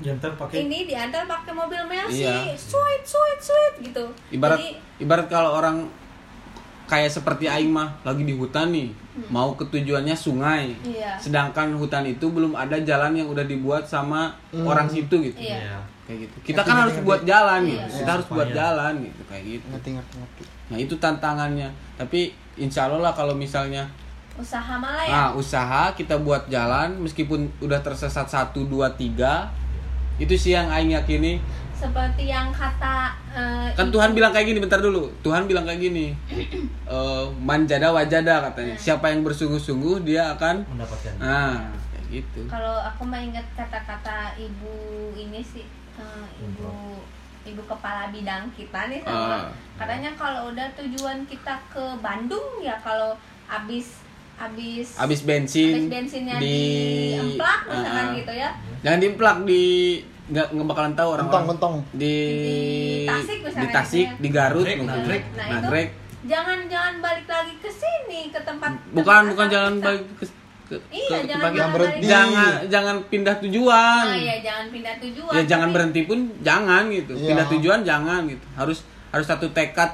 Jantar 0.00 0.32
pakai 0.34 0.64
ini 0.64 0.88
diantar 0.88 1.28
pakai 1.28 1.52
mobil 1.52 1.78
Mercy, 1.86 2.24
Iya. 2.26 2.56
sweet 2.56 3.04
sweet 3.04 3.38
sweet 3.38 3.74
gitu. 3.84 4.04
ibarat 4.32 4.56
Jadi 4.58 4.68
ibarat 4.98 5.26
kalau 5.28 5.54
orang 5.54 5.84
kayak 6.84 7.08
seperti 7.08 7.44
aing 7.44 7.68
mah 7.68 7.88
lagi 8.00 8.22
di 8.22 8.32
hutan 8.32 8.68
nih 8.68 8.92
mau 9.26 9.52
ke 9.52 9.64
tujuannya 9.64 10.12
sungai 10.12 10.74
iya. 10.82 11.16
sedangkan 11.16 11.72
hutan 11.74 12.04
itu 12.04 12.26
belum 12.26 12.52
ada 12.52 12.76
jalan 12.78 13.14
yang 13.14 13.26
udah 13.26 13.42
dibuat 13.42 13.82
sama 13.82 14.28
Hmm. 14.48 14.64
orang 14.64 14.84
situ 14.86 15.10
gitu 15.22 15.38
Iya. 15.38 15.80
kayak 16.04 16.18
gitu 16.22 16.36
kita 16.44 16.60
Ngerti, 16.60 16.60
kan 16.60 16.74
ngerti, 16.74 16.80
harus 16.80 16.94
ngerti. 16.94 17.06
buat 17.06 17.20
jalan 17.24 17.60
Iya. 17.60 17.70
gitu 17.70 17.86
kita 17.86 18.00
Iya, 18.00 18.12
harus 18.12 18.26
buat 18.26 18.36
supaya- 18.42 18.54
jalan 18.54 18.92
gitu 19.00 19.22
kayak 19.24 19.44
gitu 19.46 19.66
ngerti 19.66 19.88
ngerti 19.92 20.14
ngerti 20.16 20.42
nah 20.64 20.78
itu 20.78 20.94
tantangannya 20.96 21.68
tapi 21.94 22.20
insya 22.56 22.80
Allah 22.84 23.00
lah 23.02 23.12
kalau 23.12 23.34
misalnya 23.34 23.84
Usaha 24.34 24.74
malah 24.74 25.04
ya. 25.04 25.10
nah 25.10 25.28
usaha 25.32 25.82
kita 25.92 26.18
buat 26.18 26.46
jalan 26.48 26.98
meskipun 26.98 27.40
udah 27.60 27.78
tersesat 27.80 28.26
satu 28.26 28.64
dua 28.64 28.90
tiga 28.92 29.46
itu 30.16 30.34
sih 30.34 30.52
yang 30.52 30.66
aing 30.68 30.90
yakini 30.92 31.38
seperti 31.84 32.24
yang 32.26 32.48
kata 32.48 33.12
eh, 33.30 33.68
kan 33.72 33.88
Tuhan 33.88 34.10
bilang 34.12 34.32
kayak 34.32 34.46
gini 34.46 34.58
bentar 34.58 34.78
dulu. 34.78 35.12
Tuhan 35.20 35.44
bilang 35.44 35.62
kayak 35.62 35.80
gini 35.82 36.16
Eh, 36.86 37.24
manjada 37.38 37.88
wajada 37.90 38.44
katanya. 38.44 38.76
Siapa 38.76 39.08
yang 39.08 39.20
bersungguh-sungguh 39.20 40.02
dia 40.02 40.32
akan 40.32 40.64
mendapatkan. 40.66 41.12
Nah 41.16 41.72
kayak 41.90 42.04
gitu. 42.14 42.40
Kalau 42.46 42.76
aku 42.78 43.02
mah 43.04 43.18
ingat 43.18 43.44
kata-kata 43.54 44.36
ibu 44.36 44.72
ini 45.14 45.40
sih 45.40 45.64
eh, 45.94 46.26
ibu 46.38 47.00
ibu 47.44 47.60
kepala 47.64 48.08
bidang 48.08 48.48
kita 48.52 48.88
nih 48.88 49.00
sama. 49.00 49.48
Katanya 49.74 50.10
kalau 50.14 50.48
udah 50.48 50.68
tujuan 50.74 51.24
kita 51.24 51.56
ke 51.68 51.84
Bandung 52.00 52.60
ya 52.60 52.76
kalau 52.78 53.16
abis 53.44 54.00
abis 54.34 54.98
habis 54.98 55.20
bensin, 55.22 55.78
abis 55.78 55.86
bensinnya 55.88 56.36
di 56.36 56.42
di 56.42 56.58
emplak 57.14 57.60
misalkan 57.64 58.06
Ah. 58.06 58.14
gitu 58.14 58.32
ya. 58.34 58.50
Jangan 58.82 58.98
diemplak 58.98 59.36
di 59.44 59.64
nggak 60.26 60.46
nggak 60.50 60.66
bakalan 60.66 60.94
tahu 60.94 61.08
orang 61.12 61.28
gentong. 61.28 61.74
di 61.92 62.16
Di 62.96 63.06
Tasik 63.06 63.38
misalnya 63.40 63.60
di 63.60 63.66
Tasik 63.70 64.06
ya. 64.06 64.12
di 64.16 64.28
Garut 64.28 64.64
Nagrek. 64.64 65.22
Nah, 65.30 65.44
itu 65.44 65.52
Nagrek. 65.54 65.88
jangan 66.24 66.58
jangan 66.64 66.94
balik 66.98 67.26
lagi 67.26 67.54
ke 67.58 67.68
sini 67.68 68.20
ke 68.28 68.40
tempat 68.40 68.70
bukan 68.90 69.04
tempat 69.20 69.30
bukan 69.30 69.46
jalan 69.46 69.74
kita. 69.74 69.84
balik 69.84 70.02
ke, 70.10 70.24
ke, 70.64 70.76
Iya, 70.88 71.04
ke 71.04 71.04
jangan- 71.04 71.28
tempat 71.28 71.50
jangan 71.52 71.72
berhenti. 71.74 72.04
jangan 72.06 72.52
jangan 72.66 72.96
pindah 73.04 73.36
tujuan 73.38 74.04
Nah, 74.06 74.16
ya 74.18 74.36
jangan 74.40 74.66
pindah 74.70 74.94
tujuan. 74.98 75.32
ya 75.32 75.42
jangan 75.44 75.68
berhenti 75.70 76.00
pun 76.02 76.18
jangan 76.40 76.82
gitu 76.88 77.12
Iya. 77.12 77.26
pindah 77.28 77.46
tujuan 77.50 77.78
jangan 77.82 78.20
gitu 78.24 78.46
harus 78.54 78.78
harus 79.10 79.26
satu 79.26 79.46
tekad 79.50 79.90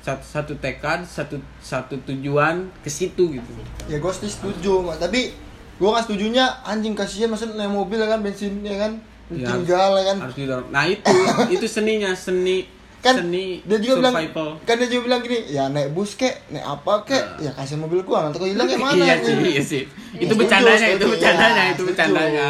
satu 0.00 0.24
satu 0.24 0.52
tekad 0.56 1.04
satu 1.04 1.36
satu 1.60 1.94
tujuan 2.02 2.54
ke 2.80 2.88
situ 2.88 3.30
gitu 3.30 3.50
ya 3.86 4.00
gue 4.00 4.10
setuju 4.10 4.82
Mak. 4.82 4.98
tapi 4.98 5.30
gue 5.72 5.86
nggak 5.86 6.02
setujunya 6.02 6.42
anjing 6.62 6.90
kasihan 6.92 7.28
maksudnya 7.28 7.60
naik 7.60 7.70
mobil 7.70 7.98
ya 7.98 8.08
kan 8.08 8.18
bensin 8.18 8.58
ya 8.62 8.80
kan 8.80 8.98
Ya, 9.34 9.48
tinggal 9.50 9.90
ya 9.94 10.04
kan? 10.04 10.16
harus 10.20 10.36
didorong 10.36 10.68
nah 10.68 10.84
itu 10.84 11.08
itu 11.54 11.66
seninya 11.66 12.12
seni 12.12 12.68
kan 12.98 13.18
seni 13.18 13.58
dia 13.62 13.78
juga 13.78 13.98
bilang 13.98 14.14
survival. 14.14 14.48
kan 14.62 14.74
dia 14.76 14.86
juga 14.86 15.02
bilang 15.04 15.20
gini 15.20 15.38
ya 15.48 15.64
naik 15.66 15.90
bus 15.90 16.14
kek 16.14 16.46
naik 16.48 16.62
apa 16.62 16.92
kek 17.02 17.24
ya 17.38 17.50
kasih 17.50 17.74
mobil 17.76 18.00
gua 18.00 18.18
nanti 18.24 18.36
kau 18.36 18.46
hilang 18.46 18.64
kayak 18.64 18.78
mana? 18.84 18.94
Iya 19.00 19.14
sih 19.18 19.34
iya 19.42 19.62
sih. 19.62 19.82
Itu 20.14 20.28
Setuju, 20.28 20.38
bercandanya 20.38 20.86
itu 20.88 21.04
bercandanya 21.06 21.50
Iya, 21.58 21.64
itu 21.64 21.74
setuju. 21.74 21.88
bercandanya. 21.88 22.48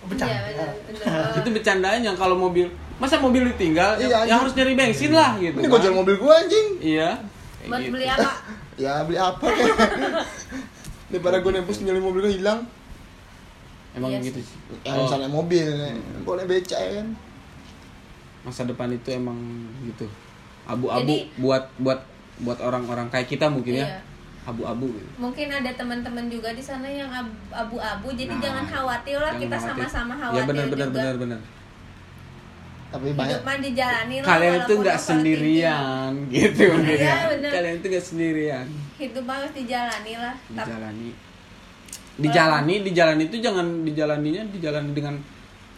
Bercanda. 0.00 0.34
Iya, 0.34 0.66
itu 1.38 1.48
bercandanya 1.52 2.10
kalau 2.14 2.36
mobil 2.36 2.66
masa 2.96 3.16
mobil 3.16 3.46
ditinggal 3.48 3.94
Iya, 3.96 4.24
ya 4.24 4.34
harus 4.36 4.50
nyari 4.52 4.74
bensin 4.74 5.12
lah 5.12 5.36
gitu 5.36 5.54
ini 5.54 5.62
kan. 5.62 5.70
gua 5.70 5.78
jual 5.78 5.94
mobil 5.94 6.14
gua 6.16 6.32
anjing. 6.36 6.68
Iya. 6.80 7.10
Kayak 7.58 7.68
Buat 7.68 7.80
gitu. 7.80 7.92
beli 7.92 8.06
apa? 8.08 8.30
ya 8.74 8.92
beli 9.04 9.18
apa 9.20 9.46
kek. 9.46 9.66
Daripada 11.08 11.36
gua 11.38 11.50
naik 11.52 11.64
bus 11.64 11.78
nyari 11.78 12.00
mobil 12.00 12.20
gua 12.20 12.32
hilang 12.32 12.60
emang 13.98 14.10
Iya 14.10 14.20
gitu 14.24 14.40
sih. 14.40 14.56
yang 14.80 14.94
Oh, 14.94 15.04
misalnya 15.04 15.28
mobil 15.28 15.66
boleh 16.22 16.44
beca 16.44 16.76
ya 16.76 16.90
kan 16.96 17.08
masa 18.40 18.62
depan 18.64 18.88
itu 18.88 19.08
emang 19.10 19.36
gitu 19.84 20.06
abu-abu 20.64 21.12
Jadi- 21.12 21.26
buat 21.36 21.64
buat 21.76 22.00
buat 22.38 22.58
orang-orang 22.60 23.08
kayak 23.08 23.26
kita 23.28 23.46
mungkin 23.46 23.76
ya 23.76 23.84
Iya. 23.84 23.98
abu-abu 24.46 24.86
gitu 24.88 25.08
Mungkin 25.18 25.48
ada 25.50 25.70
teman-teman 25.70 26.24
juga 26.26 26.48
di 26.50 26.60
sana 26.60 26.86
yang 26.86 27.10
ab- 27.10 27.28
abu-abu, 27.50 28.08
jadi 28.10 28.30
Nah, 28.30 28.40
jangan 28.40 28.64
khawatir 28.64 29.18
lah 29.18 29.34
kita 29.34 29.52
khawatir. 29.52 29.84
sama-sama 29.84 30.12
ya 30.14 30.20
khawatir 30.22 30.46
benar 30.46 30.66
benar 30.66 30.86
juga. 30.86 30.96
benar 30.96 31.14
benar 31.18 31.40
tapi 32.88 33.12
banyak 33.12 33.28
Hidup 33.34 33.44
mah 33.44 33.56
dijalani 33.60 34.16
lah. 34.16 34.26
kalian 34.26 34.54
itu 34.58 34.72
nggak 34.78 34.98
sendirian 34.98 36.10
gitu 36.30 36.64
Iya, 36.80 37.16
benar. 37.28 37.50
kalian 37.52 37.74
itu 37.76 37.86
nggak 37.86 38.06
sendirian 38.06 38.66
Hidup 38.96 39.24
harus 39.26 39.52
dijalani 39.52 40.12
lah. 40.16 40.34
Tapi 40.34 40.56
dijalani 40.58 41.08
dijalani 42.18 42.82
dijalani 42.82 43.22
itu 43.24 43.38
jangan 43.38 43.66
dijalaninya 43.82 44.42
dijalani 44.48 44.90
dengan 44.90 45.14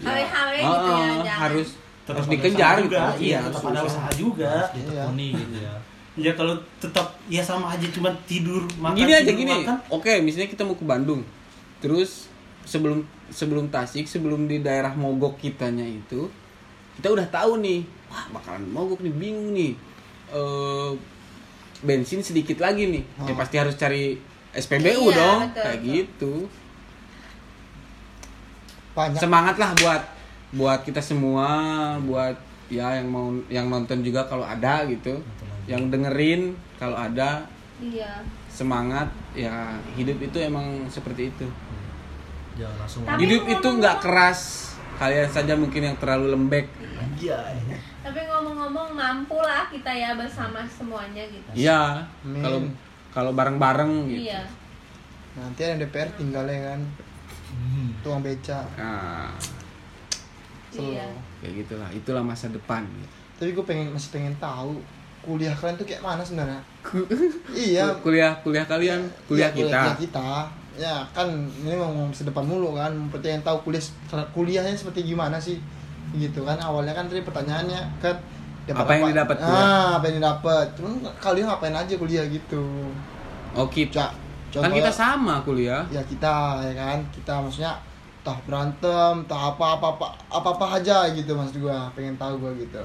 Hale-hale 0.01 0.57
Ah, 0.57 0.65
gitu 0.65 0.91
ya, 0.91 0.97
jangan. 1.21 1.39
harus 1.43 1.69
Tetap 2.01 2.15
harus 2.17 2.27
dikejar 2.27 2.75
gitu 2.75 2.85
juga. 2.89 3.01
iya 3.13 3.21
Iya, 3.21 3.39
tetap 3.47 3.63
ada 3.67 3.81
usaha 3.85 4.09
juga. 4.11 4.53
ditekuni 4.71 5.27
gitu 5.35 5.57
ya 5.59 5.75
Ya 6.19 6.33
kalau 6.35 6.53
tetap 6.77 7.07
ya 7.27 7.41
sama 7.41 7.71
aja 7.71 7.87
cuma 7.89 8.11
tidur 8.25 8.67
makan 8.75 8.97
gini 8.99 9.13
aja 9.15 9.25
tidur, 9.27 9.39
gini 9.39 9.55
makan. 9.63 9.77
oke 9.91 10.13
misalnya 10.21 10.49
kita 10.49 10.63
mau 10.63 10.75
ke 10.75 10.83
Bandung 10.83 11.23
terus 11.79 12.27
sebelum 12.63 13.01
sebelum 13.31 13.69
Tasik 13.69 14.05
sebelum 14.05 14.45
di 14.45 14.59
daerah 14.59 14.93
mogok 14.93 15.39
kitanya 15.39 15.81
itu 15.83 16.29
kita 16.97 17.09
udah 17.09 17.25
tahu 17.27 17.57
nih 17.59 17.81
wah 18.07 18.27
bakalan 18.33 18.65
mogok 18.67 19.01
nih 19.01 19.13
bingung 19.13 19.53
nih 19.53 19.73
eh 20.31 20.93
bensin 21.81 22.21
sedikit 22.21 22.59
lagi 22.59 22.85
nih 22.87 23.03
ya 23.23 23.33
Oh. 23.33 23.37
pasti 23.37 23.57
harus 23.57 23.73
cari 23.75 24.19
SPBU 24.51 25.15
Iya, 25.15 25.17
dong 25.17 25.41
betul, 25.47 25.63
kayak 25.63 25.81
betul. 25.81 25.93
gitu. 25.95 26.35
Banyak. 28.95 29.21
Semangat 29.23 29.57
lah 29.57 29.71
buat 29.79 30.03
buat 30.51 30.81
kita 30.83 30.99
semua 30.99 31.47
buat 32.03 32.35
ya 32.67 32.99
yang 32.99 33.07
mau 33.07 33.31
yang 33.47 33.71
nonton 33.71 34.03
juga 34.03 34.27
kalau 34.27 34.43
ada 34.43 34.87
gitu. 34.91 35.23
Yang 35.71 35.95
dengerin 35.95 36.43
kalau 36.83 36.99
ada 36.99 37.47
iya. 37.79 38.27
semangat 38.51 39.07
ya 39.39 39.79
hidup 39.95 40.19
itu 40.19 40.39
emang 40.43 40.91
seperti 40.91 41.31
itu. 41.31 41.47
Jangan 42.59 42.77
langsung 42.83 43.03
Tapi 43.07 43.23
hidup 43.23 43.43
itu 43.47 43.69
nggak 43.71 43.97
keras 44.03 44.41
kalian 44.99 45.31
saja 45.31 45.55
mungkin 45.55 45.95
yang 45.95 45.97
terlalu 46.03 46.35
lembek. 46.35 46.67
Iya 47.17 47.39
tapi 48.01 48.21
ngomong-ngomong 48.27 48.97
mampu 48.97 49.37
lah 49.39 49.69
kita 49.69 49.93
ya 49.93 50.17
bersama 50.17 50.65
semuanya 50.65 51.21
gitu. 51.29 51.49
Iya 51.53 52.09
Amin. 52.25 52.41
kalau 52.41 52.61
kalau 53.11 53.35
bareng-bareng 53.35 53.93
gitu. 54.09 54.31
Iya. 54.31 54.43
Nanti 55.35 55.61
ada 55.63 55.79
DPR 55.79 56.11
tinggalnya 56.15 56.75
kan. 56.75 56.81
Tuang 58.03 58.23
beca. 58.23 58.63
Nah 58.79 59.31
Selalu. 60.71 60.95
iya. 60.95 61.07
Kayak 61.43 61.53
gitulah 61.67 61.89
itulah 61.91 62.23
masa 62.23 62.47
depan 62.49 62.87
tapi 63.41 63.57
gue 63.57 63.65
pengen 63.65 63.89
masih 63.89 64.13
pengen 64.13 64.37
tahu 64.37 64.77
kuliah 65.25 65.57
kalian 65.57 65.81
tuh 65.81 65.89
kayak 65.89 66.05
mana 66.05 66.21
sebenarnya? 66.21 66.61
Iya. 67.57 67.89
Kuliah 68.05 68.37
kuliah 68.45 68.69
kalian 68.69 69.01
kuliah 69.25 69.49
Iya, 69.49 69.57
kita 69.57 69.81
kuliah 69.81 69.97
kita. 69.97 70.31
ya 70.77 70.97
kan 71.17 71.29
ini 71.65 71.73
mau 71.73 71.89
ngomong 71.89 72.13
masa 72.13 72.29
depan 72.29 72.45
mulu 72.45 72.77
kan. 72.77 72.93
Pengen 73.09 73.41
tahu 73.41 73.65
kuliah 73.65 73.81
kuliahnya 74.37 74.77
seperti 74.77 75.09
gimana 75.09 75.41
sih? 75.41 75.57
Gitu 76.13 76.45
kan 76.45 76.61
awalnya 76.61 76.93
kan 76.93 77.09
tadi 77.09 77.25
pertanyaannya 77.25 77.81
kan 78.05 78.13
dapat 78.71 78.81
Apa 78.81 78.93
yang 78.93 79.05
didapat 79.11 79.37
kuliah? 79.37 79.67
ah 79.67 79.89
apa 79.97 80.05
yang 80.07 80.17
didapat. 80.19 80.67
Cuman 80.73 80.93
kalian 81.17 81.45
ngapain 81.47 81.75
aja 81.75 81.95
kuliah 81.95 82.25
gitu? 82.27 82.65
Oh 83.53 83.67
kita 83.67 84.07
Coba- 84.49 84.63
kan 84.65 84.71
kita 84.73 84.91
sama 84.93 85.35
kuliah. 85.41 85.83
Ya 85.89 86.03
kita 86.03 86.35
ya 86.61 86.73
kan? 86.73 86.99
Kita 87.11 87.39
maksudnya 87.39 87.75
entah 88.21 88.39
berantem 88.45 89.13
entah 89.21 89.43
apa 89.51 89.65
apa 89.75 89.87
apa 89.91 90.07
apa 90.29 90.49
apa 90.53 90.67
aja 90.77 91.11
gitu 91.11 91.33
maksud 91.33 91.59
gua. 91.59 91.91
Pengen 91.91 92.15
tahu 92.15 92.39
gua 92.39 92.53
gitu. 92.55 92.83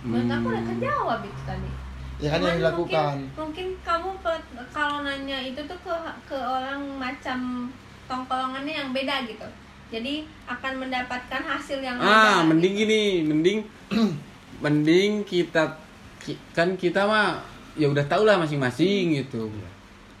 Menurut 0.00 0.30
aku 0.30 0.46
udah 0.48 0.62
Hmm. 0.62 0.70
kejawab 0.72 1.20
itu 1.22 1.42
tadi. 1.44 1.70
Ya 2.18 2.28
kan 2.30 2.40
yang 2.42 2.58
dilakukan. 2.58 3.16
mungkin, 3.16 3.32
mungkin 3.34 3.66
kamu 3.80 4.08
pe- 4.20 4.44
kalau 4.70 5.00
nanya 5.00 5.38
itu 5.40 5.60
tuh 5.62 5.78
ke 5.78 5.92
ke 6.26 6.36
orang 6.36 6.76
macam 6.94 7.68
tongkolongannya 8.04 8.74
yang 8.76 8.90
beda 8.90 9.24
gitu 9.24 9.48
jadi 9.90 10.14
akan 10.46 10.72
mendapatkan 10.80 11.42
hasil 11.44 11.78
yang 11.78 11.98
ah 11.98 12.40
mending 12.42 12.72
gitu. 12.72 12.80
gini 12.86 13.02
mending 13.22 13.58
mending 14.64 15.10
kita 15.24 15.76
ki- 16.18 16.38
kan 16.50 16.74
kita 16.74 17.02
mah 17.02 17.42
ya 17.74 17.86
udah 17.86 18.04
tau 18.04 18.22
lah 18.22 18.36
masing-masing 18.36 19.16
gitu. 19.16 19.50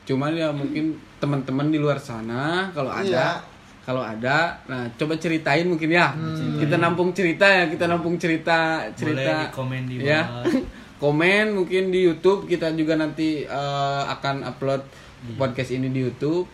Cuman 0.04 0.32
ya 0.32 0.50
mungkin 0.50 0.96
teman-teman 1.16 1.68
di 1.68 1.76
luar 1.76 1.96
sana 1.96 2.70
kalau 2.70 2.88
ada 2.88 3.04
Iya. 3.04 3.28
kalau 3.80 4.00
ada 4.00 4.58
nah 4.64 4.88
coba 4.94 5.14
ceritain 5.14 5.64
mungkin 5.64 5.90
ya. 5.90 6.10
Hmm. 6.10 6.56
kita 6.56 6.76
nampung 6.76 7.10
cerita 7.10 7.44
ya 7.44 7.64
kita 7.66 7.84
nampung 7.86 8.16
cerita 8.16 8.82
boleh 8.82 8.96
cerita. 8.96 9.34
di 9.36 9.46
komen 9.50 9.82
di 9.84 9.94
ya. 10.00 10.22
bawah 10.24 10.44
komen 11.02 11.46
mungkin 11.54 11.88
di 11.88 12.00
YouTube 12.02 12.44
kita 12.44 12.72
juga 12.72 12.94
nanti 12.94 13.42
eh, 13.42 14.02
akan 14.08 14.44
upload 14.46 14.82
podcast 15.36 15.70
ini 15.70 15.88
di 15.88 16.00
YouTube. 16.00 16.48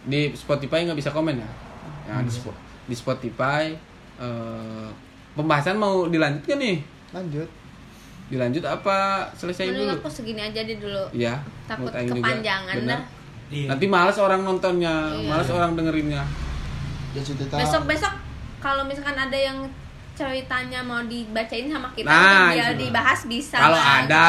Di 0.00 0.30
Spotify 0.32 0.82
nggak 0.82 0.96
bisa 0.96 1.10
komen 1.10 1.36
ya, 1.36 1.48
ya 2.08 2.18
di, 2.18 2.32
Spo- 2.32 2.56
di 2.84 2.94
Spotify 2.94 3.76
eh, 4.16 4.88
pembahasan 5.32 5.76
mau 5.76 6.08
dilanjutkan 6.08 6.56
nih? 6.56 6.80
Lanjut. 7.10 7.48
Dilanjut 8.28 8.60
apa? 8.62 9.28
Selesai 9.32 9.68
Mending 9.68 9.84
dulu. 9.86 9.98
aku 9.98 10.08
segini 10.10 10.40
aja 10.42 10.60
deh 10.60 10.76
dulu. 10.76 11.04
Ya 11.12 11.36
takut 11.64 11.88
kepanjangan 11.88 12.76
dah. 12.84 13.02
Iya. 13.48 13.64
nanti 13.66 13.84
malas 13.86 14.16
orang 14.16 14.40
nontonnya 14.42 15.08
Iya. 15.10 15.24
malas 15.26 15.48
orang 15.48 15.72
dengerinnya. 15.72 16.20
Ya 17.12 17.20
cerita 17.20 17.56
besok 17.56 17.84
besok 17.84 18.12
kalau 18.58 18.84
misalkan 18.84 19.16
ada 19.16 19.32
yang 19.32 19.64
ceritanya 20.12 20.82
mau 20.82 21.00
dibacain 21.02 21.64
sama 21.64 21.88
kita 21.90 22.04
Nah, 22.04 22.50
biar 22.50 22.74
itu. 22.74 22.84
dibahas 22.84 23.20
bisa 23.24 23.56
kalau 23.56 23.78
Bang. 23.78 24.04
ada 24.04 24.26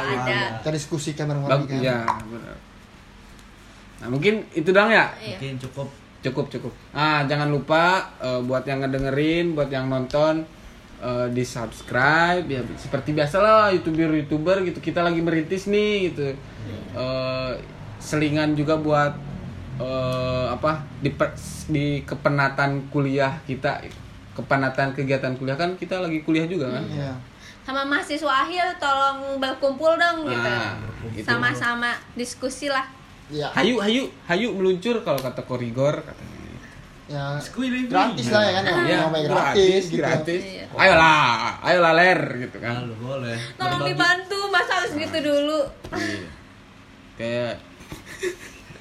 ada. 0.00 0.38
kita 0.58 0.70
diskusikan 0.72 1.28
bareng 1.28 1.44
bagus 1.44 1.68
kan? 1.68 1.78
ya 1.78 1.98
benar. 2.26 2.56
Nah 3.96 4.08
mungkin 4.08 4.34
itu 4.50 4.70
dong 4.70 4.88
ya? 4.88 5.12
Iya. 5.14 5.36
mungkin 5.36 5.54
cukup 5.60 5.88
cukup 6.26 6.50
cukup. 6.50 6.72
Ah 6.90 7.22
jangan 7.30 7.48
lupa 7.48 8.10
eh, 8.18 8.40
buat 8.42 8.66
yang 8.66 8.82
ngedengerin 8.82 9.54
buat 9.54 9.70
yang 9.70 9.86
nonton 9.86 10.42
eh, 10.98 11.26
di 11.30 11.46
subscribe 11.46 12.44
ya 12.50 12.60
seperti 12.74 13.14
biasa 13.14 13.36
lah 13.38 13.70
youtuber 13.70 14.10
youtuber 14.10 14.56
gitu. 14.66 14.82
Kita 14.82 15.06
lagi 15.06 15.22
merintis 15.22 15.70
nih 15.70 16.10
gitu. 16.10 16.34
Eh, 16.96 17.52
selingan 18.02 18.58
juga 18.58 18.74
buat 18.76 19.14
eh, 19.78 20.46
apa 20.50 20.82
di 20.98 21.10
per- 21.14 21.38
di 21.70 22.02
kepenatan 22.02 22.90
kuliah 22.90 23.38
kita 23.46 23.86
kepenatan 24.34 24.92
kegiatan 24.92 25.32
kuliah. 25.38 25.54
Kan 25.54 25.78
kita 25.78 26.02
lagi 26.02 26.20
kuliah 26.26 26.44
juga 26.50 26.74
kan? 26.74 26.84
Iya. 26.90 27.14
sama 27.66 27.82
mahasiswa 27.82 28.46
akhir 28.46 28.78
tolong 28.78 29.42
berkumpul 29.42 29.98
dong 29.98 30.22
gitu. 30.30 30.38
Nah, 30.38 30.78
gitu. 31.10 31.26
sama-sama 31.26 31.98
diskusi 32.14 32.70
lah 32.70 32.86
ya 33.26 33.48
hayu 33.54 33.82
hayu 33.82 34.02
hayu 34.30 34.48
meluncur 34.54 35.02
kalau 35.02 35.18
kata 35.18 35.42
korigor 35.42 35.98
katanya 36.02 36.34
ya 37.06 37.38
Squealy 37.38 37.86
gratis 37.86 38.26
lah 38.34 38.42
ya 38.42 38.52
kan 38.58 38.64
yang 38.66 38.82
Iya, 38.82 38.96
namanya 39.06 39.28
gratis, 39.30 39.82
gitu 39.94 40.02
gratis. 40.02 40.42
Iya. 40.42 40.66
Ayolah, 40.74 41.54
ayolah 41.62 41.92
ler 41.94 42.20
gitu 42.42 42.58
kan. 42.58 42.82
Lalu 42.82 42.94
boleh 42.98 43.38
tolong 43.54 43.82
dibantu 43.86 44.38
masa 44.50 44.82
harus 44.82 44.92
gitu 44.98 45.18
dulu 45.22 45.60
Iya. 45.94 46.26
Kayak 47.14 47.54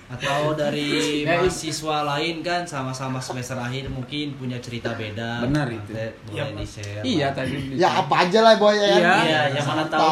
atau 0.08 0.54
dari 0.54 0.86
Ya, 1.26 1.34
i- 1.36 1.42
mahasiswa 1.42 1.98
lain 2.06 2.40
kan 2.40 2.62
sama-sama 2.64 3.18
semester 3.18 3.56
akhir 3.56 3.88
mungkin 3.88 4.34
punya 4.34 4.58
cerita 4.58 4.94
beda 4.94 5.42
Benar 5.42 5.66
itu. 5.68 5.92
Boleh 6.26 6.54
di 6.54 6.64
share 6.64 7.02
iya 7.02 7.30
tadi. 7.30 7.74
ya 7.74 7.90
apa 8.00 8.16
aja 8.24 8.40
lah 8.40 8.54
boy 8.56 8.72
ya? 8.72 8.86
Iya. 8.92 9.14
Iya, 9.20 9.42
yang 9.52 9.66
mana 9.66 9.84
tahu. 9.86 10.06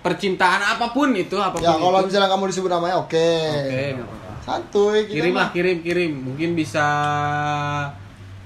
Percintaan 0.00 0.62
apa 0.70 0.86
pun 0.90 1.08
itu 1.12 1.34
apa 1.34 1.52
pun 1.52 1.62
ya 1.62 1.72
kalau 1.72 1.98
itu. 1.98 2.06
misalnya 2.06 2.28
kamu 2.28 2.44
disebut 2.46 2.70
namanya 2.70 2.96
oke 2.98 3.28
Oke, 3.48 3.82
nggak 3.94 4.04
apa-apa. 4.04 4.32
santuy 4.40 4.98
kita 5.02 5.14
kirim 5.14 5.32
lah 5.34 5.48
kirim 5.50 5.78
kirim 5.80 6.12
mungkin 6.22 6.50
bisa 6.52 6.86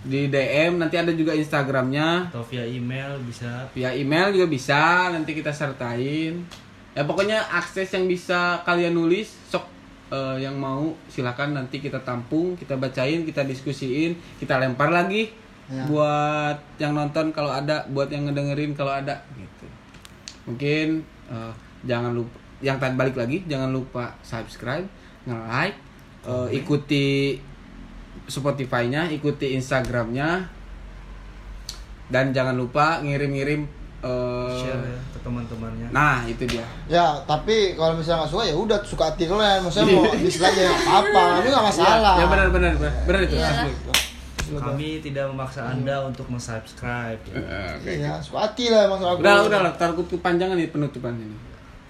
di 0.03 0.27
DM 0.27 0.77
nanti 0.77 0.97
ada 0.97 1.11
juga 1.11 1.31
Instagramnya 1.33 2.27
atau 2.29 2.43
via 2.43 2.62
email 2.65 3.23
bisa 3.23 3.71
via 3.71 3.91
email 3.93 4.31
juga 4.31 4.47
bisa 4.49 4.83
nanti 5.09 5.31
kita 5.31 5.51
sertain 5.51 6.43
ya 6.91 7.03
pokoknya 7.03 7.38
akses 7.49 7.87
yang 7.88 8.05
bisa 8.05 8.38
kalian 8.62 8.93
nulis 8.93 9.31
sok 9.47 9.62
eh, 10.12 10.37
yang 10.44 10.61
mau 10.61 10.92
silakan 11.09 11.57
nanti 11.57 11.81
kita 11.81 12.05
tampung 12.05 12.55
kita 12.61 12.77
bacain 12.77 13.25
kita 13.25 13.48
diskusiin 13.48 14.12
kita 14.37 14.61
lempar 14.61 14.92
lagi 14.92 15.40
Ya. 15.70 15.87
buat 15.88 16.59
yang 16.77 16.92
nonton 16.92 17.31
kalau 17.31 17.48
ada 17.48 17.87
buat 17.88 18.11
yang 18.11 18.29
ngedengerin 18.29 18.75
kalau 18.77 18.92
ada 18.92 19.25
gitu 19.38 19.64
mungkin 20.44 21.07
eh, 21.31 21.53
jangan 21.87 22.12
lupa 22.12 22.37
yang 22.61 22.77
tadi 22.83 22.98
balik 22.98 23.16
lagi 23.16 23.46
jangan 23.46 23.70
lupa 23.70 24.12
subscribe 24.20 24.85
nge-like 25.25 25.79
eh, 26.29 26.48
ikuti 26.61 27.38
Spotify-nya 28.27 29.09
ikuti 29.14 29.55
Instagramnya 29.57 30.44
dan 32.12 32.35
jangan 32.37 32.59
lupa 32.59 33.01
ngirim-ngirim 33.01 33.64
eh, 34.03 34.51
share 34.59 34.83
ya 34.83 34.99
ke 35.15 35.19
teman-temannya. 35.23 35.88
Nah 35.95 36.27
itu 36.27 36.43
dia. 36.45 36.67
Ya 36.91 37.23
tapi 37.25 37.79
kalau 37.79 37.95
misalnya 37.95 38.27
nggak 38.27 38.33
suka 38.35 38.43
ya 38.45 38.55
udah 38.59 38.79
suka 38.83 39.05
hati 39.15 39.25
kalian. 39.31 39.62
Maksudnya 39.62 39.87
mau 39.95 40.11
dislike 40.19 40.59
ya 40.59 40.73
apa 40.75 41.23
itu 41.43 41.49
nggak 41.49 41.67
masalah. 41.71 42.15
Ya 42.19 42.27
benar 42.27 42.49
benar 42.51 42.73
benar, 42.77 42.95
benar 43.07 43.21
itu 43.23 43.37
Iya. 44.53 44.61
kami 44.61 45.01
tidak 45.01 45.33
memaksa 45.33 45.65
anda 45.65 46.05
untuk 46.05 46.29
mensubscribe. 46.29 47.23
Ya. 47.25 47.41
Oke. 47.73 47.88
iya 47.88 48.12
suka 48.21 48.45
hati 48.45 48.69
lah 48.69 48.85
maksud 48.91 49.07
aku. 49.09 49.19
Udah 49.25 49.49
udah 49.49 49.61
lah 49.65 49.73
takut 49.81 50.05
kepanjangan 50.12 50.61
nih 50.61 50.69
penutupan 50.69 51.17
ini. 51.17 51.37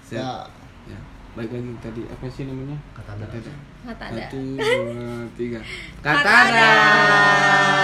Siap. 0.07 0.47
ya. 0.87 0.95
Ya 0.95 0.99
baik 1.35 1.49
lagi 1.49 1.71
tadi 1.81 2.01
apa 2.07 2.23
sih 2.29 2.45
namanya? 2.47 2.77
Kata 2.95 3.19
ada. 3.19 3.25
kata 3.83 4.03
ada 4.15 4.21
satu 4.29 4.39
dua 4.55 5.27
tiga. 5.35 5.59
Kata 6.05 6.23
kata 6.23 6.31
ada 6.31 6.67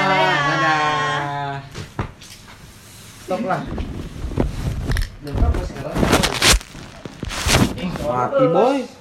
ada. 0.08 0.22
dadah. 0.48 1.54
Stop 3.26 3.44
lah 3.46 3.89
Dan 5.30 5.38
berapa 5.38 5.62
sekarang? 5.62 5.98
mati 8.10 8.46
boy 8.50 8.99